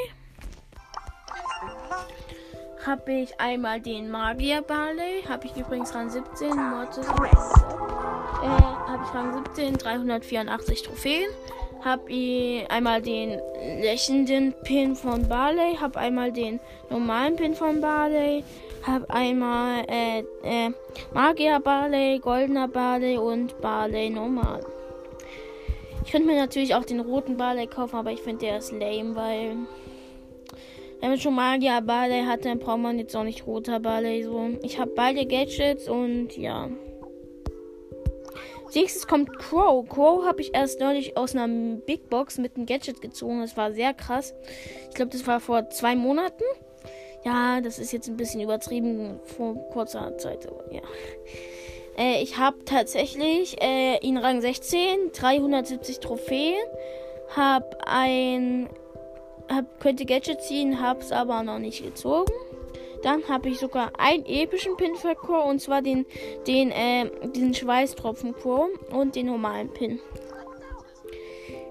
habe 2.86 3.12
ich 3.12 3.40
einmal 3.40 3.80
den 3.80 4.10
Magier 4.10 4.60
Barley, 4.60 5.22
habe 5.28 5.46
ich 5.46 5.56
übrigens 5.56 5.94
Rang 5.94 6.10
17, 6.10 6.48
Mortis, 6.50 7.06
äh, 7.06 8.44
habe 8.44 9.02
ich 9.04 9.14
Rang 9.14 9.44
17, 9.44 9.74
384 9.74 10.82
Trophäen 10.82 11.28
habe 11.84 12.10
ich 12.12 12.70
einmal 12.70 13.02
den 13.02 13.40
lächelnden 13.80 14.54
Pin 14.64 14.94
von 14.94 15.28
Barley, 15.28 15.74
habe 15.80 15.98
einmal 15.98 16.32
den 16.32 16.60
normalen 16.90 17.34
Pin 17.36 17.54
von 17.54 17.80
Barley, 17.80 18.44
habe 18.84 19.08
einmal 19.10 19.84
äh, 19.88 20.20
äh, 20.44 20.70
Magier 21.12 21.58
Barley, 21.60 22.20
goldener 22.20 22.68
Barley 22.68 23.18
und 23.18 23.60
Barley 23.60 24.10
normal. 24.10 24.60
Ich 26.04 26.12
könnte 26.12 26.28
mir 26.28 26.36
natürlich 26.36 26.74
auch 26.74 26.84
den 26.84 27.00
roten 27.00 27.36
Barley 27.36 27.66
kaufen, 27.66 27.96
aber 27.96 28.12
ich 28.12 28.20
finde 28.20 28.46
der 28.46 28.58
ist 28.58 28.70
lame, 28.72 29.14
weil 29.16 29.56
wenn 31.00 31.10
man 31.10 31.18
schon 31.18 31.34
Magier 31.34 31.80
Barley 31.80 32.22
hat, 32.22 32.44
dann 32.44 32.58
braucht 32.60 32.78
man 32.78 32.96
jetzt 32.98 33.16
auch 33.16 33.24
nicht 33.24 33.44
roter 33.46 33.80
Barley 33.80 34.22
so. 34.22 34.50
Ich 34.62 34.78
habe 34.78 34.92
beide 34.94 35.26
Gadgets 35.26 35.88
und 35.88 36.36
ja 36.36 36.68
nächstes 38.74 39.06
kommt 39.06 39.36
Crow. 39.38 39.86
Crow 39.88 40.24
habe 40.24 40.40
ich 40.40 40.54
erst 40.54 40.80
neulich 40.80 41.16
aus 41.16 41.34
einer 41.34 41.48
Big 41.76 42.08
Box 42.10 42.38
mit 42.38 42.56
einem 42.56 42.66
Gadget 42.66 43.00
gezogen. 43.00 43.40
Das 43.40 43.56
war 43.56 43.72
sehr 43.72 43.94
krass. 43.94 44.34
Ich 44.88 44.94
glaube, 44.94 45.10
das 45.12 45.26
war 45.26 45.40
vor 45.40 45.70
zwei 45.70 45.94
Monaten. 45.96 46.44
Ja, 47.24 47.60
das 47.60 47.78
ist 47.78 47.92
jetzt 47.92 48.08
ein 48.08 48.16
bisschen 48.16 48.40
übertrieben 48.40 49.20
vor 49.36 49.54
kurzer 49.70 50.16
Zeit, 50.18 50.46
aber 50.50 50.72
ja. 50.72 50.82
Äh, 51.96 52.22
ich 52.22 52.38
habe 52.38 52.64
tatsächlich 52.64 53.62
äh, 53.62 53.98
in 53.98 54.16
Rang 54.16 54.40
16 54.40 55.12
370 55.12 56.00
Trophäen, 56.00 56.56
habe 57.36 57.68
ein, 57.86 58.68
hab, 59.54 59.78
könnte 59.78 60.04
Gadget 60.04 60.40
ziehen, 60.42 60.80
habe 60.80 61.00
es 61.00 61.12
aber 61.12 61.44
noch 61.44 61.58
nicht 61.60 61.84
gezogen. 61.84 62.32
Dann 63.02 63.26
habe 63.28 63.48
ich 63.48 63.58
sogar 63.58 63.90
einen 63.98 64.24
epischen 64.24 64.76
Pin 64.76 64.94
für 64.94 65.14
Crow 65.16 65.46
und 65.48 65.60
zwar 65.60 65.82
den, 65.82 66.06
den, 66.46 66.70
äh, 66.70 67.10
diesen 67.34 67.52
Schweißtropfen 67.52 68.34
Crow 68.36 68.68
und 68.92 69.16
den 69.16 69.26
normalen 69.26 69.68
Pin. 69.72 69.98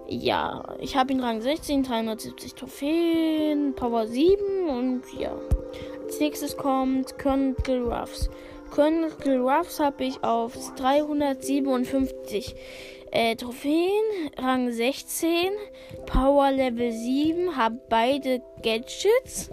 Ja, 0.10 0.76
ich 0.82 0.98
habe 0.98 1.14
ihn 1.14 1.22
Rang 1.22 1.40
16, 1.42 1.84
370 1.84 2.56
Trophäen, 2.56 3.74
Power 3.76 4.08
7 4.08 4.68
und 4.70 5.04
ja. 5.18 5.34
Als 6.04 6.20
nächstes 6.20 6.58
kommt 6.58 7.18
Colonel 7.18 7.56
Ruffs. 7.90 8.30
Colonel 8.72 9.12
Ruffs 9.40 9.80
habe 9.80 10.04
ich 10.04 10.22
auf 10.26 10.52
357 10.76 12.54
äh, 13.12 13.38
Trophäen, 13.38 14.04
Rang 14.38 14.70
16, 14.74 15.50
Power 16.06 16.52
Level 16.52 16.92
7, 16.92 17.56
habe 17.56 17.80
beide 17.88 18.42
Gadgets 18.62 19.50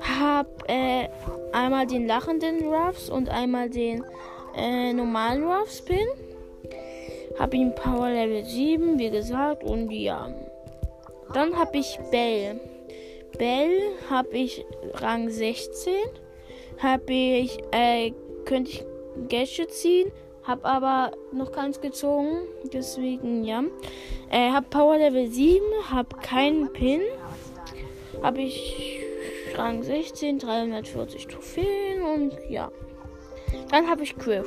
habe 0.00 0.48
äh, 0.68 1.08
einmal 1.52 1.86
den 1.86 2.06
lachenden 2.06 2.66
Ruffs 2.68 3.10
und 3.10 3.28
einmal 3.28 3.68
den 3.70 4.02
äh, 4.56 4.92
normalen 4.92 5.44
Ruffs 5.44 5.82
Pin. 5.84 6.06
Habe 7.38 7.56
ihn 7.56 7.74
Power 7.74 8.08
Level 8.10 8.44
7, 8.44 8.98
wie 8.98 9.10
gesagt, 9.10 9.62
und 9.64 9.90
ja. 9.90 10.28
Dann 11.32 11.54
habe 11.58 11.78
ich 11.78 11.98
Bell. 12.10 12.60
Bell 13.38 13.82
habe 14.10 14.36
ich 14.36 14.64
Rang 14.94 15.30
16. 15.30 15.94
Habe 16.82 17.12
ich, 17.12 17.58
äh, 17.72 18.12
könnte 18.46 18.70
ich 18.72 18.84
Gadget 19.28 19.70
ziehen, 19.72 20.10
habe 20.44 20.64
aber 20.64 21.10
noch 21.32 21.52
keins 21.52 21.78
gezogen, 21.80 22.42
deswegen 22.72 23.44
ja. 23.44 23.62
Äh, 24.30 24.50
habe 24.50 24.66
Power 24.70 24.96
Level 24.98 25.26
7, 25.30 25.62
habe 25.90 26.16
keinen 26.22 26.72
Pin. 26.72 27.00
Habe 28.22 28.40
ich 28.42 28.98
Rang 29.56 29.82
16, 29.82 30.38
340 30.38 31.26
Trophäen 31.26 32.02
und 32.02 32.34
ja. 32.48 32.70
Dann 33.70 33.88
habe 33.90 34.04
ich 34.04 34.14
Griff. 34.16 34.46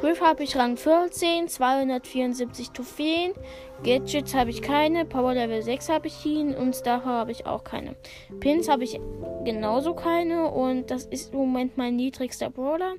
Griff 0.00 0.20
habe 0.20 0.44
ich 0.44 0.54
Rang 0.56 0.76
14, 0.76 1.48
274 1.48 2.70
Trophäen. 2.70 3.32
Gadgets 3.82 4.34
habe 4.34 4.50
ich 4.50 4.62
keine. 4.62 5.04
Power 5.04 5.34
Level 5.34 5.60
6 5.62 5.88
habe 5.88 6.06
ich 6.06 6.24
ihn 6.24 6.54
und 6.54 6.76
Star 6.76 7.04
habe 7.04 7.32
ich 7.32 7.46
auch 7.46 7.64
keine. 7.64 7.96
Pins 8.38 8.68
habe 8.68 8.84
ich 8.84 9.00
genauso 9.44 9.94
keine 9.94 10.50
und 10.52 10.92
das 10.92 11.06
ist 11.06 11.32
im 11.32 11.40
Moment 11.40 11.76
mein 11.76 11.96
niedrigster 11.96 12.48
Brawler. 12.50 12.94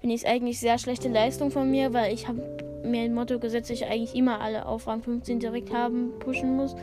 Finde 0.00 0.14
ich 0.14 0.26
eigentlich 0.26 0.60
sehr 0.60 0.78
schlechte 0.78 1.08
Leistung 1.08 1.50
von 1.50 1.68
mir, 1.68 1.92
weil 1.92 2.14
ich 2.14 2.28
habe 2.28 2.40
mir 2.84 3.02
ein 3.02 3.14
Motto 3.14 3.40
gesetzt, 3.40 3.70
dass 3.70 3.78
ich 3.78 3.86
eigentlich 3.86 4.14
immer 4.14 4.40
alle 4.40 4.66
auf 4.66 4.86
Rang 4.86 5.02
15 5.02 5.40
direkt 5.40 5.74
haben, 5.74 6.12
pushen 6.20 6.54
muss. 6.54 6.76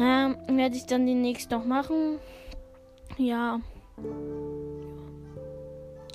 Ähm, 0.00 0.36
werde 0.48 0.74
ich 0.74 0.86
dann 0.86 1.06
demnächst 1.06 1.52
noch 1.52 1.64
machen. 1.64 2.18
Ja. 3.18 3.56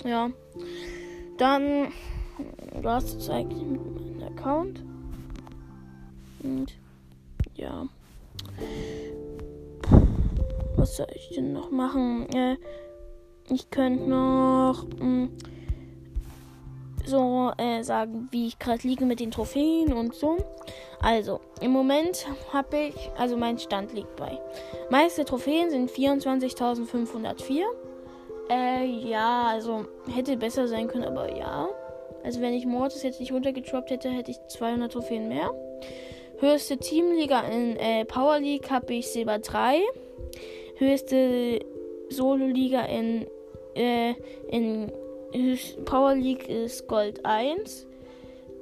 Ja. 0.06 0.30
Dann, 1.38 1.88
war 2.82 2.98
es 2.98 3.30
eigentlich 3.30 3.64
mit 3.64 3.82
meinem 3.82 4.24
Account. 4.38 4.84
Und 6.44 6.74
ja. 7.56 7.86
was 10.76 10.98
soll 10.98 11.08
ich 11.16 11.32
denn 11.36 11.54
noch 11.54 11.72
machen? 11.72 12.28
Äh, 12.34 12.58
ich 13.50 13.70
könnte 13.72 14.10
noch 14.10 14.86
mh, 14.98 15.00
hm, 15.00 15.32
so 17.06 17.52
äh, 17.58 17.82
sagen, 17.84 18.28
wie 18.32 18.48
ich 18.48 18.60
gerade 18.60 18.86
liege 18.88 19.06
mit 19.06 19.20
den 19.22 19.32
Trophäen 19.32 19.94
und 19.94 20.14
so. 20.16 20.38
Also, 21.02 21.40
im 21.62 21.72
Moment 21.72 22.28
habe 22.52 22.78
ich, 22.90 23.12
also 23.18 23.38
mein 23.38 23.58
Stand 23.58 23.94
liegt 23.94 24.16
bei. 24.18 24.38
Meiste 24.90 25.24
Trophäen 25.24 25.70
sind 25.70 25.90
24.504. 25.90 27.62
Äh, 28.52 28.86
ja, 29.10 29.44
also 29.48 29.86
hätte 30.14 30.36
besser 30.36 30.68
sein 30.68 30.88
können, 30.88 31.06
aber 31.06 31.36
ja. 31.38 31.70
Also 32.24 32.42
wenn 32.42 32.54
ich 32.54 32.66
Mortis 32.66 33.04
jetzt 33.04 33.22
nicht 33.22 33.32
runtergetroppt 33.32 33.92
hätte, 33.92 34.10
hätte 34.10 34.32
ich 34.32 34.38
200 34.48 34.92
Trophäen 34.92 35.30
mehr. 35.30 35.52
Höchste 36.40 36.78
Teamliga 36.78 37.42
in 37.42 37.78
äh, 37.78 38.04
Power 38.04 38.40
League 38.40 38.70
habe 38.70 38.94
ich 38.96 39.08
Silber 39.08 39.40
3. 39.40 39.80
Höchste 40.78 41.60
Solo-Liga 42.10 42.82
in, 42.86 43.26
äh, 43.76 44.16
in 44.50 44.92
Power 45.86 46.16
League 46.16 46.48
ist 46.50 46.88
Gold 46.88 47.26
1. 47.26 47.88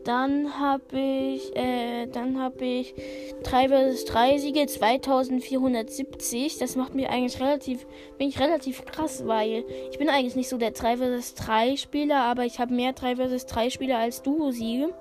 Dann 0.07 0.57
habe 0.57 0.97
ich, 1.33 1.53
äh, 1.57 2.07
dann 2.07 2.39
habe 2.41 2.63
ich 2.63 2.95
3 3.43 3.67
vs 3.93 4.05
3 4.05 4.37
Siege 4.37 4.65
2470. 4.65 6.57
Das 6.59 6.77
macht 6.77 6.95
mir 6.95 7.09
eigentlich 7.09 7.41
relativ, 7.41 7.85
bin 8.17 8.29
ich 8.29 8.39
relativ 8.39 8.85
krass, 8.85 9.27
weil 9.27 9.65
ich 9.91 9.97
bin 9.99 10.07
eigentlich 10.07 10.37
nicht 10.37 10.47
so 10.47 10.55
der 10.57 10.71
3 10.71 10.95
vs 10.97 11.33
3 11.33 11.75
Spieler, 11.75 12.23
aber 12.23 12.45
ich 12.45 12.57
habe 12.59 12.73
mehr 12.73 12.93
3 12.93 13.17
vs 13.17 13.45
3 13.47 13.69
Spieler 13.69 13.97
als 13.97 14.21
Duo-Siege. 14.21 14.93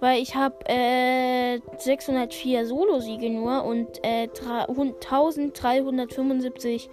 Weil 0.00 0.20
ich 0.20 0.34
habe 0.34 0.56
äh, 0.68 1.60
604 1.78 2.66
Solo-Siege 2.66 3.30
nur 3.30 3.62
und 3.62 3.86
äh, 4.04 4.26
1375 4.36 6.90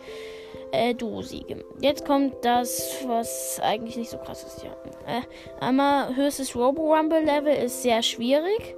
äh, 0.71 0.93
Duo-Siege. 0.93 1.63
Jetzt 1.81 2.05
kommt 2.05 2.33
das, 2.43 2.95
was 3.07 3.59
eigentlich 3.63 3.97
nicht 3.97 4.09
so 4.09 4.17
krass 4.17 4.43
ist, 4.43 4.63
ja. 4.63 4.71
Äh, 5.11 5.21
einmal 5.59 6.15
höchstes 6.15 6.55
Robo-Rumble-Level 6.55 7.53
ist 7.53 7.81
sehr 7.83 8.01
schwierig. 8.03 8.75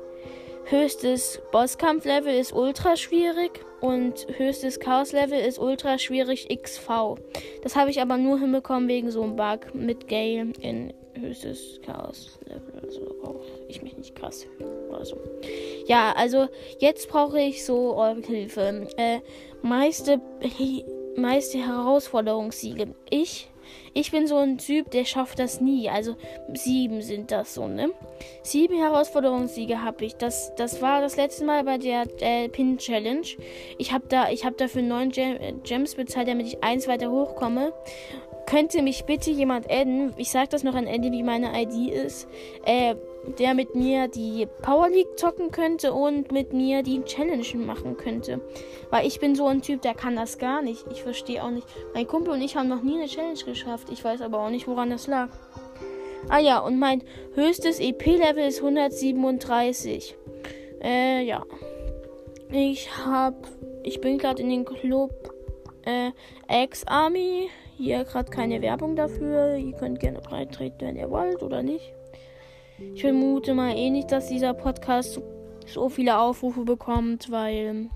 Höchstes 0.65 1.41
Bosskampf-Level 1.51 2.33
ist 2.35 2.53
ultra 2.53 2.95
schwierig. 2.95 3.59
Und 3.81 4.27
höchstes 4.37 4.79
Chaos-Level 4.79 5.39
ist 5.39 5.57
ultra 5.57 5.97
schwierig 5.97 6.47
XV. 6.61 7.15
Das 7.63 7.75
habe 7.75 7.89
ich 7.89 7.99
aber 7.99 8.17
nur 8.17 8.39
hinbekommen 8.39 8.87
wegen 8.87 9.09
so 9.09 9.23
einem 9.23 9.35
Bug 9.35 9.73
mit 9.73 10.07
Gale 10.07 10.51
in 10.61 10.93
höchstes 11.15 11.81
Chaos-Level. 11.83 12.73
Also 12.79 13.01
brauche 13.21 13.43
ich 13.69 13.81
mich 13.81 13.97
nicht 13.97 14.15
krass 14.15 14.45
oder 14.89 15.03
so. 15.03 15.17
Ja, 15.87 16.13
also 16.15 16.47
jetzt 16.77 17.09
brauche 17.09 17.39
ich 17.41 17.65
so 17.65 17.95
eure 17.95 18.21
Hilfe. 18.21 18.87
Äh, 18.97 19.21
meiste 19.63 20.21
meiste 21.15 21.59
Herausforderungssiege. 21.65 22.87
Ich, 23.09 23.49
ich 23.93 24.11
bin 24.11 24.27
so 24.27 24.37
ein 24.37 24.57
Typ, 24.57 24.91
der 24.91 25.05
schafft 25.05 25.39
das 25.39 25.61
nie. 25.61 25.89
Also 25.89 26.15
sieben 26.53 27.01
sind 27.01 27.31
das 27.31 27.53
so, 27.53 27.67
ne? 27.67 27.89
Sieben 28.43 28.75
Herausforderungssiege 28.77 29.81
habe 29.81 30.05
ich. 30.05 30.13
Das, 30.15 30.53
das 30.55 30.81
war 30.81 31.01
das 31.01 31.17
letzte 31.17 31.45
Mal 31.45 31.63
bei 31.63 31.77
der 31.77 32.05
äh, 32.19 32.49
Pin 32.49 32.77
Challenge. 32.77 33.25
Ich 33.77 33.91
habe 33.91 34.05
da, 34.07 34.25
hab 34.27 34.57
dafür 34.57 34.81
neun 34.81 35.09
Gem 35.09 35.37
äh, 35.39 35.53
Gems 35.63 35.95
bezahlt, 35.95 36.27
damit 36.27 36.47
ich 36.47 36.63
eins 36.63 36.87
weiter 36.87 37.11
hochkomme. 37.11 37.73
Könnte 38.45 38.81
mich 38.81 39.05
bitte 39.05 39.31
jemand 39.31 39.69
adden? 39.71 40.13
Ich 40.17 40.29
sage 40.31 40.49
das 40.49 40.63
noch 40.63 40.75
an 40.75 40.87
Eddie, 40.87 41.11
wie 41.11 41.23
meine 41.23 41.51
ID 41.61 41.89
ist. 41.93 42.27
Äh, 42.65 42.95
der 43.39 43.53
mit 43.53 43.75
mir 43.75 44.07
die 44.07 44.47
Power 44.63 44.89
League 44.89 45.17
zocken 45.17 45.51
könnte 45.51 45.93
und 45.93 46.31
mit 46.31 46.53
mir 46.53 46.83
die 46.83 47.03
Challenge 47.03 47.45
machen 47.65 47.97
könnte. 47.97 48.41
Weil 48.89 49.05
ich 49.05 49.19
bin 49.19 49.35
so 49.35 49.47
ein 49.47 49.61
Typ, 49.61 49.81
der 49.83 49.93
kann 49.93 50.15
das 50.15 50.37
gar 50.39 50.61
nicht. 50.61 50.85
Ich 50.91 51.03
verstehe 51.03 51.43
auch 51.43 51.51
nicht. 51.51 51.67
Mein 51.93 52.07
Kumpel 52.07 52.33
und 52.33 52.41
ich 52.41 52.55
haben 52.55 52.67
noch 52.67 52.81
nie 52.81 52.95
eine 52.97 53.07
Challenge 53.07 53.39
geschafft. 53.45 53.89
Ich 53.91 54.03
weiß 54.03 54.21
aber 54.21 54.39
auch 54.39 54.49
nicht, 54.49 54.67
woran 54.67 54.89
das 54.89 55.07
lag. 55.07 55.29
Ah 56.29 56.39
ja, 56.39 56.59
und 56.59 56.79
mein 56.79 57.03
höchstes 57.35 57.79
EP-Level 57.79 58.45
ist 58.47 58.59
137. 58.61 60.15
Äh, 60.83 61.23
ja. 61.23 61.43
Ich 62.51 62.89
hab. 63.05 63.35
Ich 63.83 64.01
bin 64.01 64.17
gerade 64.17 64.41
in 64.41 64.49
den 64.49 64.65
Club 64.65 65.11
äh, 65.85 66.11
Ex-Army. 66.47 67.49
Hier 67.77 68.03
gerade 68.03 68.29
keine 68.29 68.61
Werbung 68.61 68.95
dafür. 68.95 69.55
Ihr 69.55 69.73
könnt 69.75 69.99
gerne 69.99 70.21
beitreten, 70.21 70.81
wenn 70.81 70.95
ihr 70.95 71.09
wollt 71.09 71.41
oder 71.41 71.63
nicht. 71.63 71.93
Ich 72.95 73.01
vermute 73.01 73.53
mal 73.53 73.75
eh 73.75 73.89
nicht, 73.91 74.11
dass 74.11 74.27
dieser 74.27 74.53
Podcast 74.53 75.21
so, 75.67 75.87
viele 75.89 76.17
Aufrufe 76.17 76.63
bekommt, 76.65 77.29
weil 77.31 77.89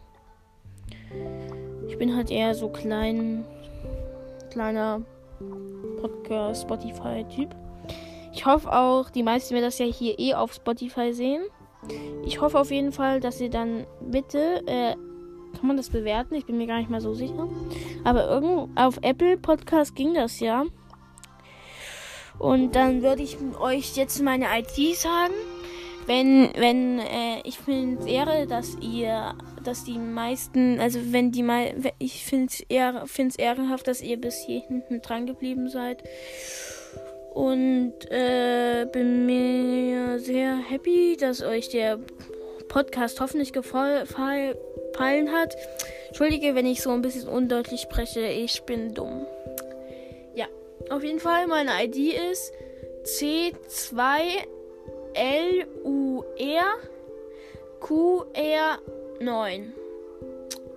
ich 1.89 1.97
bin 1.97 2.15
halt 2.15 2.29
eher 2.31 2.53
so 2.55 2.69
klein, 2.69 3.43
kleiner 4.51 5.01
Podcast, 6.01 6.61
Spotify-Typ. 6.63 7.53
Ich 8.31 8.45
hoffe 8.45 8.71
auch, 8.71 9.09
die 9.09 9.23
meisten 9.23 9.53
werden 9.55 9.65
das 9.65 9.79
ja 9.79 9.85
hier 9.85 10.17
eh 10.19 10.33
auf 10.35 10.53
Spotify 10.53 11.11
sehen. 11.13 11.41
Ich 12.23 12.39
hoffe 12.39 12.59
auf 12.59 12.69
jeden 12.71 12.91
Fall, 12.93 13.19
dass 13.19 13.41
ihr 13.41 13.49
dann 13.49 13.85
bitte, 14.01 14.61
äh, 14.67 14.95
kann 15.57 15.67
man 15.67 15.77
das 15.77 15.89
bewerten? 15.89 16.35
Ich 16.35 16.45
bin 16.45 16.57
mir 16.57 16.67
gar 16.67 16.77
nicht 16.79 16.89
mal 16.89 17.01
so 17.01 17.13
sicher. 17.13 17.47
Aber 18.05 18.29
irgend 18.29 18.69
auf 18.79 18.99
Apple 19.01 19.37
Podcast 19.37 19.95
ging 19.95 20.13
das 20.13 20.39
ja. 20.39 20.63
Und 22.39 22.75
dann 22.75 23.01
würde 23.01 23.23
ich 23.23 23.37
euch 23.59 23.95
jetzt 23.95 24.21
meine 24.21 24.45
ID 24.57 24.95
sagen. 24.95 25.33
Wenn, 26.07 26.49
wenn, 26.55 26.99
äh, 26.99 27.41
ich 27.45 27.57
finde 27.57 27.99
es 27.99 28.05
Ehre, 28.07 28.45
dass 28.45 28.77
ihr, 28.79 29.33
dass 29.63 29.85
die 29.85 29.97
meisten, 29.97 30.79
also 30.79 30.99
wenn 31.11 31.31
die 31.31 31.41
mal, 31.41 31.73
ich 31.97 32.23
finde 32.25 32.45
es 32.47 32.59
Ehre, 32.69 33.07
find's 33.07 33.37
ehrenhaft, 33.37 33.87
dass 33.87 34.01
ihr 34.01 34.17
bis 34.17 34.37
hier 34.45 34.61
hinten 34.67 35.01
dran 35.01 35.25
geblieben 35.25 35.67
seid. 35.67 36.03
Und 37.33 37.93
äh, 38.11 38.85
bin 38.93 39.25
mir 39.25 40.19
sehr 40.19 40.57
happy, 40.69 41.17
dass 41.19 41.41
euch 41.41 41.69
der 41.69 41.99
Podcast 42.67 43.19
hoffentlich 43.19 43.51
gefallen 43.51 44.05
hat. 45.31 45.55
Entschuldige, 46.09 46.53
wenn 46.53 46.65
ich 46.67 46.81
so 46.83 46.91
ein 46.91 47.01
bisschen 47.01 47.27
undeutlich 47.27 47.81
spreche, 47.81 48.27
ich 48.27 48.61
bin 48.63 48.93
dumm. 48.93 49.25
Auf 50.89 51.03
jeden 51.03 51.19
Fall, 51.19 51.45
meine 51.47 51.71
ID 51.83 51.95
ist 52.31 52.53
C2LURQR9. 55.15 55.15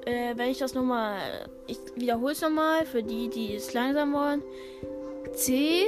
Äh, 0.06 0.32
wenn 0.38 0.48
ich 0.48 0.58
das 0.58 0.72
nochmal, 0.74 1.46
ich 1.66 1.76
wiederhole 1.96 2.32
es 2.32 2.40
nochmal 2.40 2.86
für 2.86 3.02
die, 3.02 3.28
die 3.28 3.56
es 3.56 3.74
langsam 3.74 4.12
wollen. 4.14 4.42
C 5.34 5.86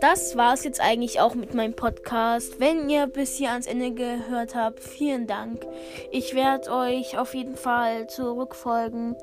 das 0.00 0.34
war 0.36 0.54
es 0.54 0.64
jetzt 0.64 0.80
eigentlich 0.80 1.20
auch 1.20 1.34
mit 1.34 1.52
meinem 1.54 1.74
Podcast. 1.74 2.58
Wenn 2.58 2.88
ihr 2.88 3.06
bis 3.06 3.36
hier 3.36 3.50
ans 3.50 3.66
Ende 3.66 3.92
gehört 3.92 4.54
habt, 4.54 4.80
vielen 4.80 5.26
Dank. 5.26 5.64
Ich 6.10 6.34
werde 6.34 6.70
euch 6.72 7.18
auf 7.18 7.34
jeden 7.34 7.54
Fall 7.56 8.06
zurückfolgen, 8.08 9.14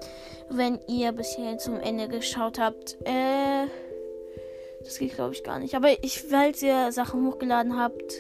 wenn 0.49 0.79
ihr 0.87 1.11
bis 1.13 1.35
hier 1.35 1.57
zum 1.57 1.79
Ende 1.79 2.07
geschaut 2.07 2.59
habt. 2.59 2.95
Äh, 3.05 3.67
das 4.83 4.99
geht 4.99 5.15
glaube 5.15 5.33
ich 5.33 5.43
gar 5.43 5.57
nicht. 5.59 5.73
Aber 5.75 5.89
ich, 6.03 6.21
falls 6.21 6.61
ihr 6.61 6.91
Sachen 6.91 7.25
hochgeladen 7.25 7.77
habt, 7.79 8.13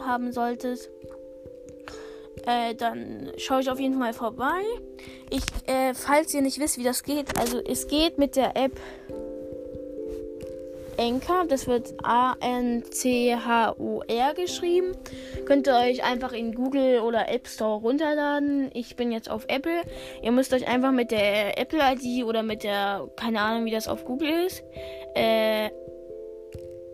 haben 0.00 0.32
solltet, 0.32 0.88
äh, 2.46 2.74
dann 2.76 3.32
schaue 3.36 3.60
ich 3.62 3.70
auf 3.70 3.80
jeden 3.80 3.98
Fall 3.98 4.12
vorbei. 4.12 4.62
Ich, 5.30 5.42
äh, 5.66 5.92
falls 5.92 6.32
ihr 6.34 6.42
nicht 6.42 6.60
wisst, 6.60 6.78
wie 6.78 6.84
das 6.84 7.02
geht, 7.02 7.36
also 7.36 7.58
es 7.58 7.88
geht 7.88 8.16
mit 8.16 8.36
der 8.36 8.56
App 8.56 8.72
Anchor. 10.98 11.44
Das 11.48 11.66
wird 11.66 11.94
A-N-C-H-U-R 12.02 14.34
geschrieben. 14.34 14.92
Könnt 15.44 15.66
ihr 15.66 15.74
euch 15.74 16.02
einfach 16.04 16.32
in 16.32 16.54
Google 16.54 17.00
oder 17.00 17.28
App 17.28 17.46
Store 17.48 17.78
runterladen. 17.80 18.70
Ich 18.74 18.96
bin 18.96 19.12
jetzt 19.12 19.30
auf 19.30 19.44
Apple. 19.48 19.82
Ihr 20.22 20.32
müsst 20.32 20.52
euch 20.54 20.66
einfach 20.68 20.92
mit 20.92 21.10
der 21.10 21.58
Apple-ID 21.58 22.24
oder 22.24 22.42
mit 22.42 22.62
der, 22.64 23.08
keine 23.16 23.40
Ahnung, 23.40 23.64
wie 23.64 23.70
das 23.70 23.88
auf 23.88 24.04
Google 24.04 24.28
ist, 24.46 24.62
äh, 25.16 25.66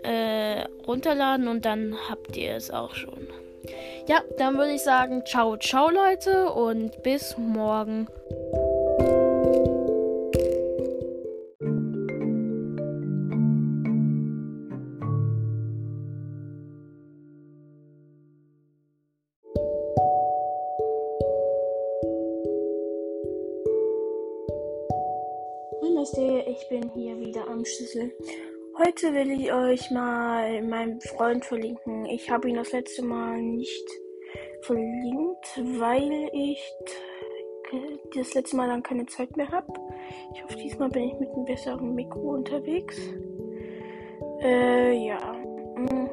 äh, 0.02 0.64
runterladen 0.86 1.48
und 1.48 1.64
dann 1.64 1.96
habt 2.10 2.36
ihr 2.36 2.56
es 2.56 2.70
auch 2.72 2.94
schon. 2.94 3.26
Ja, 4.08 4.20
dann 4.38 4.58
würde 4.58 4.72
ich 4.72 4.82
sagen, 4.82 5.22
ciao, 5.24 5.56
ciao 5.56 5.88
Leute 5.88 6.50
und 6.50 7.00
bis 7.04 7.36
morgen. 7.38 8.08
Namaste, 26.02 26.44
ich 26.50 26.68
bin 26.68 26.90
hier 26.96 27.16
wieder 27.20 27.46
am 27.48 27.64
Schlüssel. 27.64 28.12
Heute 28.76 29.14
will 29.14 29.30
ich 29.40 29.52
euch 29.52 29.88
mal 29.92 30.60
meinen 30.62 31.00
Freund 31.00 31.44
verlinken. 31.44 32.06
Ich 32.06 32.28
habe 32.28 32.48
ihn 32.50 32.56
das 32.56 32.72
letzte 32.72 33.04
Mal 33.04 33.40
nicht 33.40 33.86
verlinkt, 34.62 35.58
weil 35.78 36.28
ich 36.32 36.60
das 38.16 38.34
letzte 38.34 38.56
Mal 38.56 38.66
dann 38.68 38.82
keine 38.82 39.06
Zeit 39.06 39.36
mehr 39.36 39.48
habe. 39.52 39.72
Ich 40.34 40.42
hoffe, 40.42 40.56
diesmal 40.56 40.88
bin 40.88 41.04
ich 41.04 41.20
mit 41.20 41.28
einem 41.34 41.44
besseren 41.44 41.94
Mikro 41.94 42.32
unterwegs. 42.34 42.98
Äh, 44.42 45.06
ja. 45.06 45.32
Mm. 45.76 46.10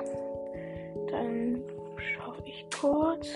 Dann 1.07 1.63
schaue 1.97 2.35
ich 2.45 2.63
kurz. 2.79 3.27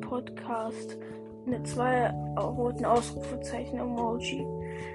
Podcast 0.00 0.98
mit 1.46 1.64
zwei 1.66 2.08
roten 2.36 2.84
Ausrufezeichen-Emoji. 2.84 4.44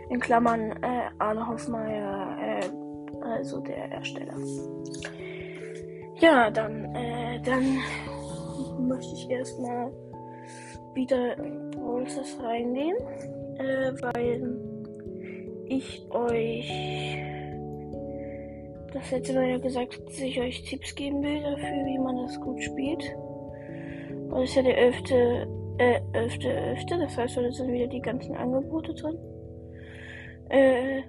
In 0.09 0.19
Klammern 0.19 0.71
äh, 0.83 1.09
Arne 1.17 1.47
Hoffmeier, 1.47 2.35
äh, 2.41 3.25
also 3.25 3.61
der 3.61 3.89
Ersteller. 3.91 4.33
Ja, 6.17 6.51
dann, 6.51 6.93
äh, 6.93 7.39
dann 7.41 7.77
möchte 8.85 9.13
ich 9.13 9.29
erstmal 9.29 9.91
wieder 10.93 11.37
in 11.37 11.71
Prozess 11.71 12.37
reingehen, 12.41 12.97
äh, 13.59 13.93
weil 14.01 14.57
ich 15.67 16.05
euch, 16.09 17.17
das 18.91 19.09
letzte 19.11 19.35
Mal 19.35 19.51
ja 19.51 19.57
gesagt, 19.57 19.97
dass 20.05 20.19
ich 20.19 20.37
euch 20.41 20.63
Tipps 20.63 20.93
geben 20.95 21.23
will 21.23 21.41
dafür, 21.41 21.85
wie 21.85 21.97
man 21.97 22.17
das 22.17 22.39
gut 22.41 22.61
spielt. 22.61 23.03
Und 24.35 24.41
ist 24.43 24.55
ja 24.55 24.63
der 24.63 24.77
11. 24.77 25.11
Äh, 25.77 26.01
11. 26.11 26.39
11. 26.43 26.85
Das 26.87 27.17
heißt, 27.17 27.37
da 27.37 27.51
sind 27.53 27.71
wieder 27.71 27.87
die 27.87 28.01
ganzen 28.01 28.35
Angebote 28.35 28.93
drin. 28.93 29.17
Äh. 30.49 31.03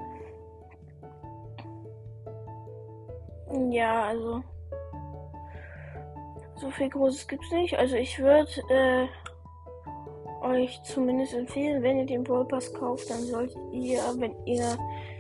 Ja, 3.71 4.03
also. 4.05 4.43
So 6.55 6.71
viel 6.71 6.89
Großes 6.89 7.27
gibt's 7.27 7.51
nicht. 7.51 7.77
Also 7.77 7.97
ich 7.97 8.17
würde 8.21 8.49
äh, 8.69 9.07
euch 10.47 10.81
zumindest 10.85 11.35
empfehlen, 11.35 11.83
wenn 11.83 11.99
ihr 11.99 12.07
den 12.07 12.23
Brawl 12.23 12.47
Pass 12.47 12.73
kauft, 12.75 13.11
dann 13.11 13.19
solltet 13.23 13.59
ihr, 13.73 13.99
wenn 14.19 14.37
ihr 14.47 14.65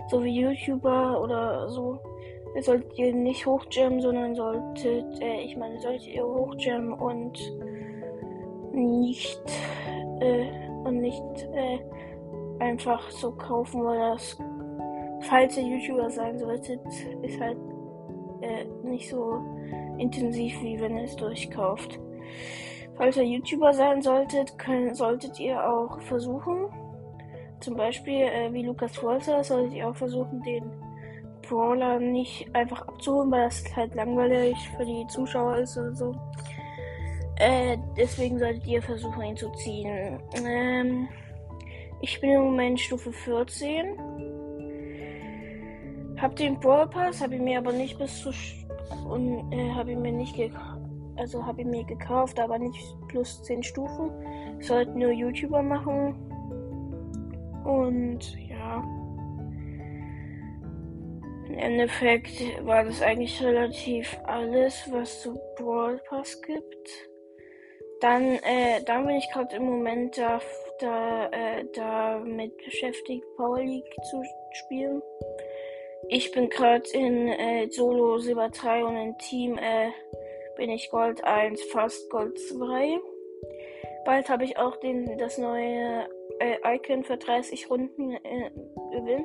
so 0.08 0.22
wie 0.22 0.40
YouTuber 0.42 1.20
oder 1.20 1.68
so, 1.70 1.98
solltet 2.60 2.96
ihr 3.00 3.12
nicht 3.12 3.44
hochjammen, 3.44 4.00
sondern 4.00 4.36
solltet, 4.36 5.20
äh, 5.20 5.40
ich 5.40 5.56
meine, 5.56 5.78
solltet 5.80 6.06
ihr 6.06 6.22
hochjammen 6.24 6.92
und 6.94 7.36
nicht 8.78 9.42
äh, 10.20 10.46
und 10.84 11.00
nicht 11.00 11.22
äh, 11.54 11.78
einfach 12.62 13.10
so 13.10 13.32
kaufen, 13.32 13.84
weil 13.84 13.98
das, 14.12 14.36
falls 15.22 15.56
ihr 15.56 15.64
YouTuber 15.64 16.10
sein 16.10 16.38
solltet, 16.38 16.80
ist 17.22 17.40
halt 17.40 17.56
äh, 18.42 18.64
nicht 18.86 19.08
so 19.08 19.40
intensiv, 19.98 20.52
wie 20.62 20.78
wenn 20.80 20.96
ihr 20.96 21.04
es 21.04 21.16
durchkauft. 21.16 21.98
Falls 22.96 23.16
ihr 23.16 23.24
YouTuber 23.24 23.72
sein 23.72 24.00
solltet, 24.02 24.56
könnt, 24.58 24.96
solltet 24.96 25.38
ihr 25.40 25.58
auch 25.68 25.98
versuchen, 26.02 26.66
zum 27.60 27.76
Beispiel 27.76 28.22
äh, 28.26 28.52
wie 28.52 28.64
Lukas 28.64 28.94
Forza, 28.96 29.42
solltet 29.42 29.74
ihr 29.74 29.88
auch 29.88 29.96
versuchen, 29.96 30.42
den 30.42 30.64
Brawler 31.48 31.98
nicht 31.98 32.46
einfach 32.54 32.86
abzuholen, 32.88 33.30
weil 33.30 33.44
das 33.44 33.62
halt 33.74 33.94
langweilig 33.94 34.56
für 34.76 34.84
die 34.84 35.06
Zuschauer 35.08 35.56
ist 35.58 35.78
oder 35.78 35.94
so. 35.94 36.12
Äh, 37.38 37.76
deswegen 37.98 38.38
solltet 38.38 38.66
ihr 38.66 38.80
versuchen, 38.82 39.22
ihn 39.22 39.36
zu 39.36 39.50
ziehen. 39.56 40.18
Ähm, 40.42 41.08
ich 42.00 42.18
bin 42.20 42.30
im 42.30 42.40
Moment 42.44 42.80
Stufe 42.80 43.12
14. 43.12 43.98
Hab 46.18 46.34
den 46.36 46.58
Brawl 46.58 46.88
Pass, 46.88 47.20
hab 47.22 47.32
ich 47.32 47.40
mir 47.40 47.58
aber 47.58 47.72
nicht 47.72 47.98
bis 47.98 48.22
zu. 48.22 48.30
Und 49.06 49.52
äh, 49.52 49.70
hab 49.72 49.86
ich 49.88 49.98
mir 49.98 50.12
nicht 50.12 50.34
gekauft. 50.34 50.62
Also 51.16 51.44
hab 51.44 51.58
ich 51.58 51.66
mir 51.66 51.84
gekauft, 51.84 52.38
aber 52.40 52.58
nicht 52.58 52.78
plus 53.08 53.42
10 53.42 53.62
Stufen. 53.62 54.10
Sollten 54.60 54.98
nur 54.98 55.10
YouTuber 55.12 55.62
machen. 55.62 56.14
Und 57.64 58.34
ja. 58.48 58.82
Im 61.48 61.54
Endeffekt 61.54 62.30
war 62.64 62.84
das 62.84 63.02
eigentlich 63.02 63.42
relativ 63.42 64.18
alles, 64.24 64.88
was 64.90 65.20
zu 65.20 65.38
Brawl 65.58 66.00
Pass 66.08 66.40
gibt 66.40 66.66
dann, 68.00 68.22
äh, 68.36 68.82
dann 68.84 69.06
bin 69.06 69.16
ich 69.16 69.28
gerade 69.30 69.56
im 69.56 69.64
Moment 69.64 70.18
da, 70.18 70.38
da, 70.80 71.26
äh, 71.30 71.64
damit 71.74 72.56
beschäftigt, 72.58 73.24
Power 73.36 73.60
League 73.60 73.84
zu 74.10 74.22
spielen. 74.52 75.02
Ich 76.08 76.30
bin 76.32 76.48
gerade 76.50 76.88
in 76.92 77.28
äh, 77.28 77.68
Solo 77.70 78.18
Silber 78.18 78.48
3 78.50 78.84
und 78.84 78.96
im 78.96 79.18
Team 79.18 79.58
äh, 79.58 79.90
bin 80.56 80.70
ich 80.70 80.90
Gold 80.90 81.24
1, 81.24 81.60
fast 81.72 82.08
Gold 82.10 82.38
2. 82.48 82.98
Bald 84.04 84.28
habe 84.28 84.44
ich 84.44 84.56
auch 84.56 84.76
den, 84.76 85.18
das 85.18 85.38
neue 85.38 86.06
äh, 86.38 86.56
Icon 86.76 87.02
für 87.02 87.16
30 87.16 87.70
Runden 87.70 88.12
äh, 88.12 88.50
gewinnen. 88.92 89.24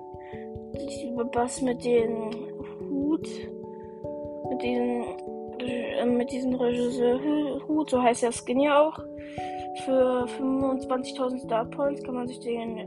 Bass 1.34 1.62
mit 1.62 1.86
dem 1.86 2.32
Hut, 2.90 3.28
mit 4.50 4.62
diesem 4.64 5.04
äh, 5.68 6.06
mit 6.06 6.32
diesem 6.32 6.56
Regisseur 6.56 7.20
Hu, 7.68 7.86
so 7.88 8.02
heißt 8.02 8.24
der 8.24 8.32
Skin 8.32 8.60
ja 8.62 8.82
auch. 8.82 8.98
Für 9.86 10.26
25.000 10.40 11.42
Star 11.46 11.66
Points 11.66 12.04
kann 12.04 12.16
man 12.16 12.28
sich 12.28 12.40
den 12.40 12.78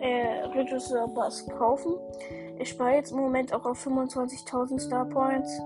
äh, 0.00 0.44
Regisseur 0.56 1.06
Bass 1.14 1.46
kaufen. 1.58 1.94
Ich 2.58 2.70
spare 2.70 2.96
jetzt 2.96 3.12
im 3.12 3.18
Moment 3.18 3.52
auch 3.52 3.64
auf 3.66 3.86
25.000 3.86 4.80
Star 4.80 5.04
Points. 5.08 5.60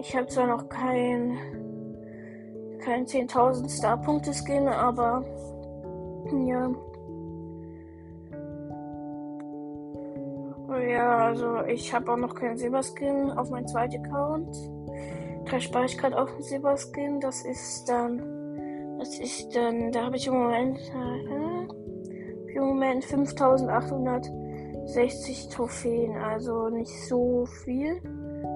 Ich 0.00 0.14
habe 0.16 0.26
zwar 0.26 0.48
noch 0.48 0.68
kein, 0.68 1.36
kein 2.80 3.06
10.000 3.06 3.68
Star 3.68 3.96
Punkte 4.00 4.32
Skin, 4.34 4.66
aber 4.68 5.24
ja. 6.46 6.70
Ja, 10.90 11.16
also 11.28 11.62
ich 11.68 11.92
habe 11.94 12.12
auch 12.12 12.16
noch 12.16 12.34
keinen 12.34 12.56
Silberskin 12.56 13.30
auf 13.30 13.50
meinem 13.50 13.66
zweiten 13.68 14.04
Account 14.04 14.48
kein 15.46 15.60
Speicherkarte 15.60 16.20
auf 16.20 16.32
den 16.32 16.42
Silberskin. 16.42 17.20
Das 17.20 17.44
ist 17.44 17.88
dann, 17.88 18.98
das 18.98 19.16
ist 19.18 19.54
dann, 19.54 19.92
da 19.92 20.04
habe 20.06 20.16
ich 20.16 20.26
im 20.26 20.34
Moment, 20.34 20.78
äh, 20.78 22.54
im 22.54 22.64
Moment 22.64 23.04
5860 23.04 25.48
Trophäen, 25.48 26.16
also 26.16 26.68
nicht 26.68 26.90
so 27.08 27.46
viel. 27.64 28.00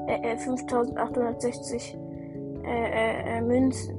Äh, 0.08 0.32
äh 0.32 0.36
5860 0.36 1.96
äh, 2.64 2.68
äh, 2.68 3.38
äh, 3.38 3.40
Münzen. 3.42 3.96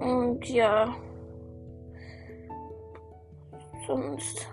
Und 0.00 0.44
ja. 0.48 0.94
Sonst. 3.86 4.46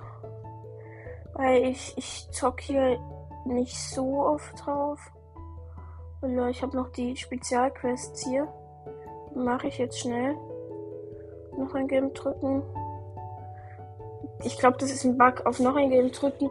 Weil 1.33 1.63
ich, 1.65 1.93
ich 1.97 2.27
zock 2.31 2.59
hier 2.62 2.97
nicht 3.45 3.75
so 3.75 4.23
oft 4.25 4.65
drauf. 4.65 4.99
Äh, 6.21 6.49
ich 6.49 6.62
habe 6.62 6.75
noch 6.75 6.89
die 6.89 7.15
Spezialquests 7.15 8.27
hier. 8.27 8.47
mache 9.36 9.67
ich 9.67 9.77
jetzt 9.77 9.99
schnell. 9.99 10.36
Noch 11.58 11.73
ein 11.75 11.88
Game 11.88 12.13
drücken. 12.13 12.62
Ich 14.43 14.58
glaube, 14.58 14.77
das 14.79 14.91
ist 14.91 15.03
ein 15.05 15.17
Bug. 15.17 15.45
Auf 15.45 15.60
noch 15.60 15.75
ein 15.75 15.89
Game 15.89 16.12
drücken. 16.12 16.49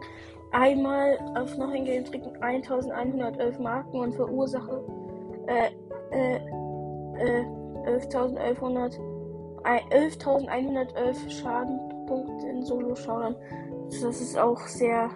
Einmal 0.52 1.18
auf 1.38 1.56
noch 1.58 1.70
ein 1.70 1.84
Game 1.84 2.04
drücken 2.04 2.34
1111 2.42 3.58
Marken 3.58 4.00
und 4.00 4.14
verursache 4.14 4.80
äh, 5.46 5.68
äh, 6.10 6.36
äh, 7.18 7.44
11.111 7.86 8.98
11.111 9.90 11.30
Schadenpunkte 11.30 12.46
in 12.48 12.64
Solo-Showdown. 12.64 13.34
Das 13.90 14.02
ist 14.20 14.38
auch 14.38 14.58
sehr, 14.60 15.10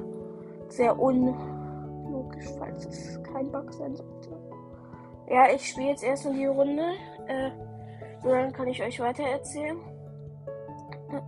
sehr 0.69 0.99
unlogisch, 0.99 2.49
falls 2.59 2.85
es 2.87 3.23
kein 3.23 3.51
Bug 3.51 3.73
sein 3.73 3.97
sollte. 3.97 4.42
Ja, 5.33 5.45
ich 5.55 5.67
spiele 5.67 5.89
jetzt 5.89 6.05
erstmal 6.05 6.35
die 6.35 6.45
Runde. 6.45 6.83
Äh, 7.27 7.51
so 8.23 8.29
dann 8.29 8.53
kann 8.53 8.67
ich 8.69 8.83
euch 8.83 9.01
weiter 9.01 9.23
erzählen. 9.23 9.79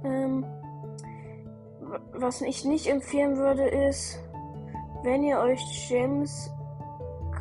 Ähm, 0.05 0.45
was 2.13 2.43
ich 2.43 2.67
nicht 2.67 2.87
empfehlen 2.87 3.39
würde, 3.39 3.63
ist, 3.63 4.23
wenn 5.05 5.23
ihr 5.25 5.39
euch 5.39 5.89
Gems 5.89 6.51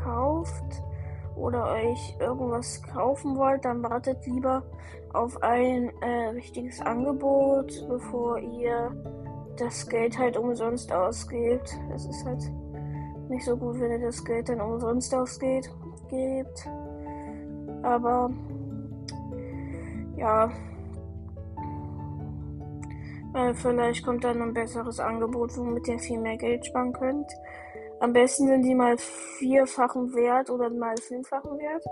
kauft 0.05 0.81
oder 1.35 1.67
euch 1.69 2.15
irgendwas 2.21 2.81
kaufen 2.83 3.35
wollt, 3.35 3.65
dann 3.65 3.83
wartet 3.83 4.25
lieber 4.25 4.63
auf 5.13 5.43
ein 5.43 5.91
äh, 6.01 6.29
richtiges 6.29 6.79
Angebot, 6.79 7.85
bevor 7.89 8.37
ihr 8.37 8.95
das 9.57 9.85
Geld 9.89 10.17
halt 10.17 10.37
umsonst 10.37 10.93
ausgebt. 10.93 11.75
Es 11.93 12.05
ist 12.05 12.23
halt 12.25 12.49
nicht 13.27 13.43
so 13.43 13.57
gut, 13.57 13.81
wenn 13.81 13.91
ihr 13.91 14.05
das 14.05 14.23
Geld 14.23 14.47
dann 14.47 14.61
umsonst 14.61 15.13
ausgeht 15.13 15.69
gibt. 16.09 16.69
Aber 17.81 18.29
ja, 20.17 20.51
weil 23.33 23.53
vielleicht 23.55 24.05
kommt 24.05 24.23
dann 24.23 24.41
ein 24.41 24.53
besseres 24.53 24.99
Angebot, 24.99 25.57
womit 25.57 25.87
ihr 25.87 25.99
viel 25.99 26.19
mehr 26.19 26.37
Geld 26.37 26.65
sparen 26.65 26.93
könnt. 26.93 27.31
Am 27.99 28.13
besten 28.13 28.47
sind 28.47 28.63
die 28.63 28.75
mal 28.75 28.97
vierfachen 28.97 30.13
Wert 30.13 30.49
oder 30.49 30.69
mal 30.69 30.95
fünffachen 30.97 31.57
Wert. 31.57 31.83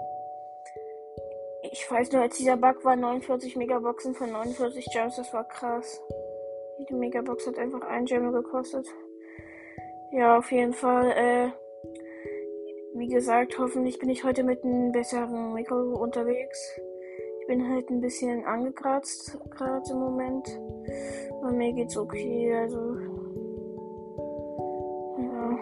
Ich 1.72 1.90
weiß 1.90 2.12
nur, 2.12 2.24
als 2.24 2.38
dieser 2.38 2.58
Bug 2.58 2.84
war 2.84 2.96
49 2.96 3.56
Megaboxen 3.56 4.14
von 4.14 4.30
49 4.32 4.86
Gems, 4.94 5.16
das 5.16 5.34
war 5.34 5.46
krass. 5.48 6.02
Die 6.90 6.94
Megabox 6.96 7.46
hat 7.48 7.58
einfach 7.60 7.82
ein 7.82 8.06
Gem 8.06 8.32
gekostet. 8.34 8.88
Ja, 10.12 10.40
auf 10.40 10.52
jeden 10.52 10.74
Fall, 10.74 11.12
äh, 11.12 11.50
wie 12.94 13.08
gesagt, 13.08 13.58
hoffentlich 13.58 13.98
bin 14.00 14.10
ich 14.10 14.26
heute 14.26 14.44
mit 14.44 14.66
einem 14.66 14.92
besseren 14.92 15.54
Mikro 15.54 15.78
unterwegs. 15.96 16.78
Ich 17.40 17.48
bin 17.48 17.70
halt 17.70 17.90
ein 17.90 18.02
bisschen 18.02 18.44
angekratzt, 18.46 19.40
gerade 19.52 19.90
im 19.94 19.98
Moment. 19.98 20.46
Bei 21.42 21.52
mir 21.54 21.72
geht's 21.72 21.98
okay, 21.98 22.54
also. 22.54 22.80
Ja. 25.22 25.60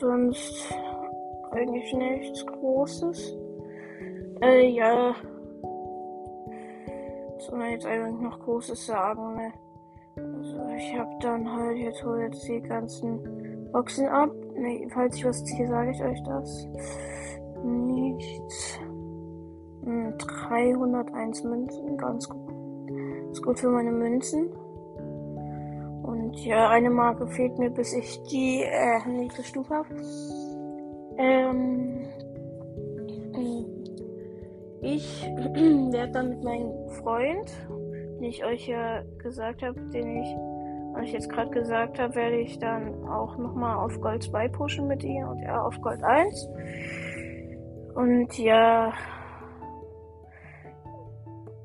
Sonst 0.00 0.76
eigentlich 1.52 1.94
nichts 1.94 2.44
Großes. 2.46 3.36
Äh, 4.42 4.70
ja. 4.70 5.14
Soll 7.38 7.58
man 7.60 7.70
jetzt 7.70 7.86
eigentlich 7.86 8.20
noch 8.20 8.40
Großes 8.40 8.86
sagen, 8.86 9.36
ne? 9.36 9.52
Also 10.16 10.68
ich 10.76 10.98
hab 10.98 11.20
dann 11.20 11.48
halt 11.50 11.78
jetzt, 11.78 12.04
jetzt 12.18 12.48
die 12.48 12.60
ganzen 12.60 13.38
Boxen 13.72 14.06
ab. 14.08 14.30
Nee, 14.56 14.86
falls 14.90 15.16
ich 15.16 15.24
was 15.24 15.44
ziehe, 15.44 15.66
sage 15.68 15.90
ich 15.92 16.02
euch 16.04 16.22
das. 16.24 16.66
Nichts. 17.64 18.80
Hm, 19.84 20.14
301 20.18 21.44
Münzen, 21.44 21.96
ganz 21.98 22.28
gut. 22.28 22.90
Ist 23.32 23.42
gut 23.42 23.58
für 23.60 23.70
meine 23.70 23.92
Münzen. 23.92 24.48
Und 26.02 26.44
ja, 26.44 26.68
eine 26.68 26.90
Marke 26.90 27.26
fehlt 27.28 27.58
mir, 27.58 27.70
bis 27.70 27.92
ich 27.94 28.20
die 28.24 28.62
äh, 28.64 29.08
nächste 29.08 29.44
Stufe 29.44 29.72
habe. 29.74 29.88
Ähm, 31.18 32.06
ich 34.82 35.30
werde 35.36 36.12
dann 36.12 36.30
mit 36.30 36.42
meinem 36.42 36.72
Freund, 37.02 37.50
den 38.16 38.24
ich 38.24 38.44
euch 38.44 38.66
ja 38.66 39.02
gesagt 39.22 39.62
habe, 39.62 39.78
den 39.92 40.22
ich 40.24 40.34
was 40.92 41.04
ich 41.04 41.12
jetzt 41.12 41.28
gerade 41.30 41.50
gesagt 41.50 41.98
habe, 41.98 42.14
werde 42.14 42.36
ich 42.36 42.58
dann 42.58 43.06
auch 43.08 43.36
nochmal 43.36 43.76
auf 43.76 44.00
Gold 44.00 44.22
2 44.24 44.48
pushen 44.48 44.88
mit 44.88 45.04
ihr 45.04 45.26
und 45.28 45.38
er 45.40 45.64
auf 45.64 45.80
Gold 45.80 46.02
1. 46.02 46.48
Und 47.94 48.38
ja, 48.38 48.92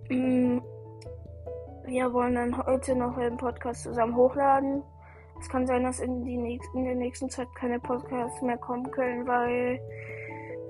hm, 0.10 0.62
wir 1.86 2.14
wollen 2.14 2.36
dann 2.36 2.66
heute 2.66 2.96
noch 2.96 3.18
einen 3.18 3.38
Podcast 3.38 3.84
zusammen 3.84 4.16
hochladen. 4.16 4.84
Es 5.40 5.50
kann 5.50 5.68
sein, 5.68 5.84
dass 5.84 6.00
in, 6.00 6.24
die, 6.24 6.36
in 6.74 6.86
der 6.86 6.96
nächsten 6.96 7.30
Zeit 7.30 7.48
keine 7.56 7.80
Podcasts 7.80 8.42
mehr 8.42 8.58
kommen 8.58 8.90
können, 8.92 9.28
weil 9.28 9.80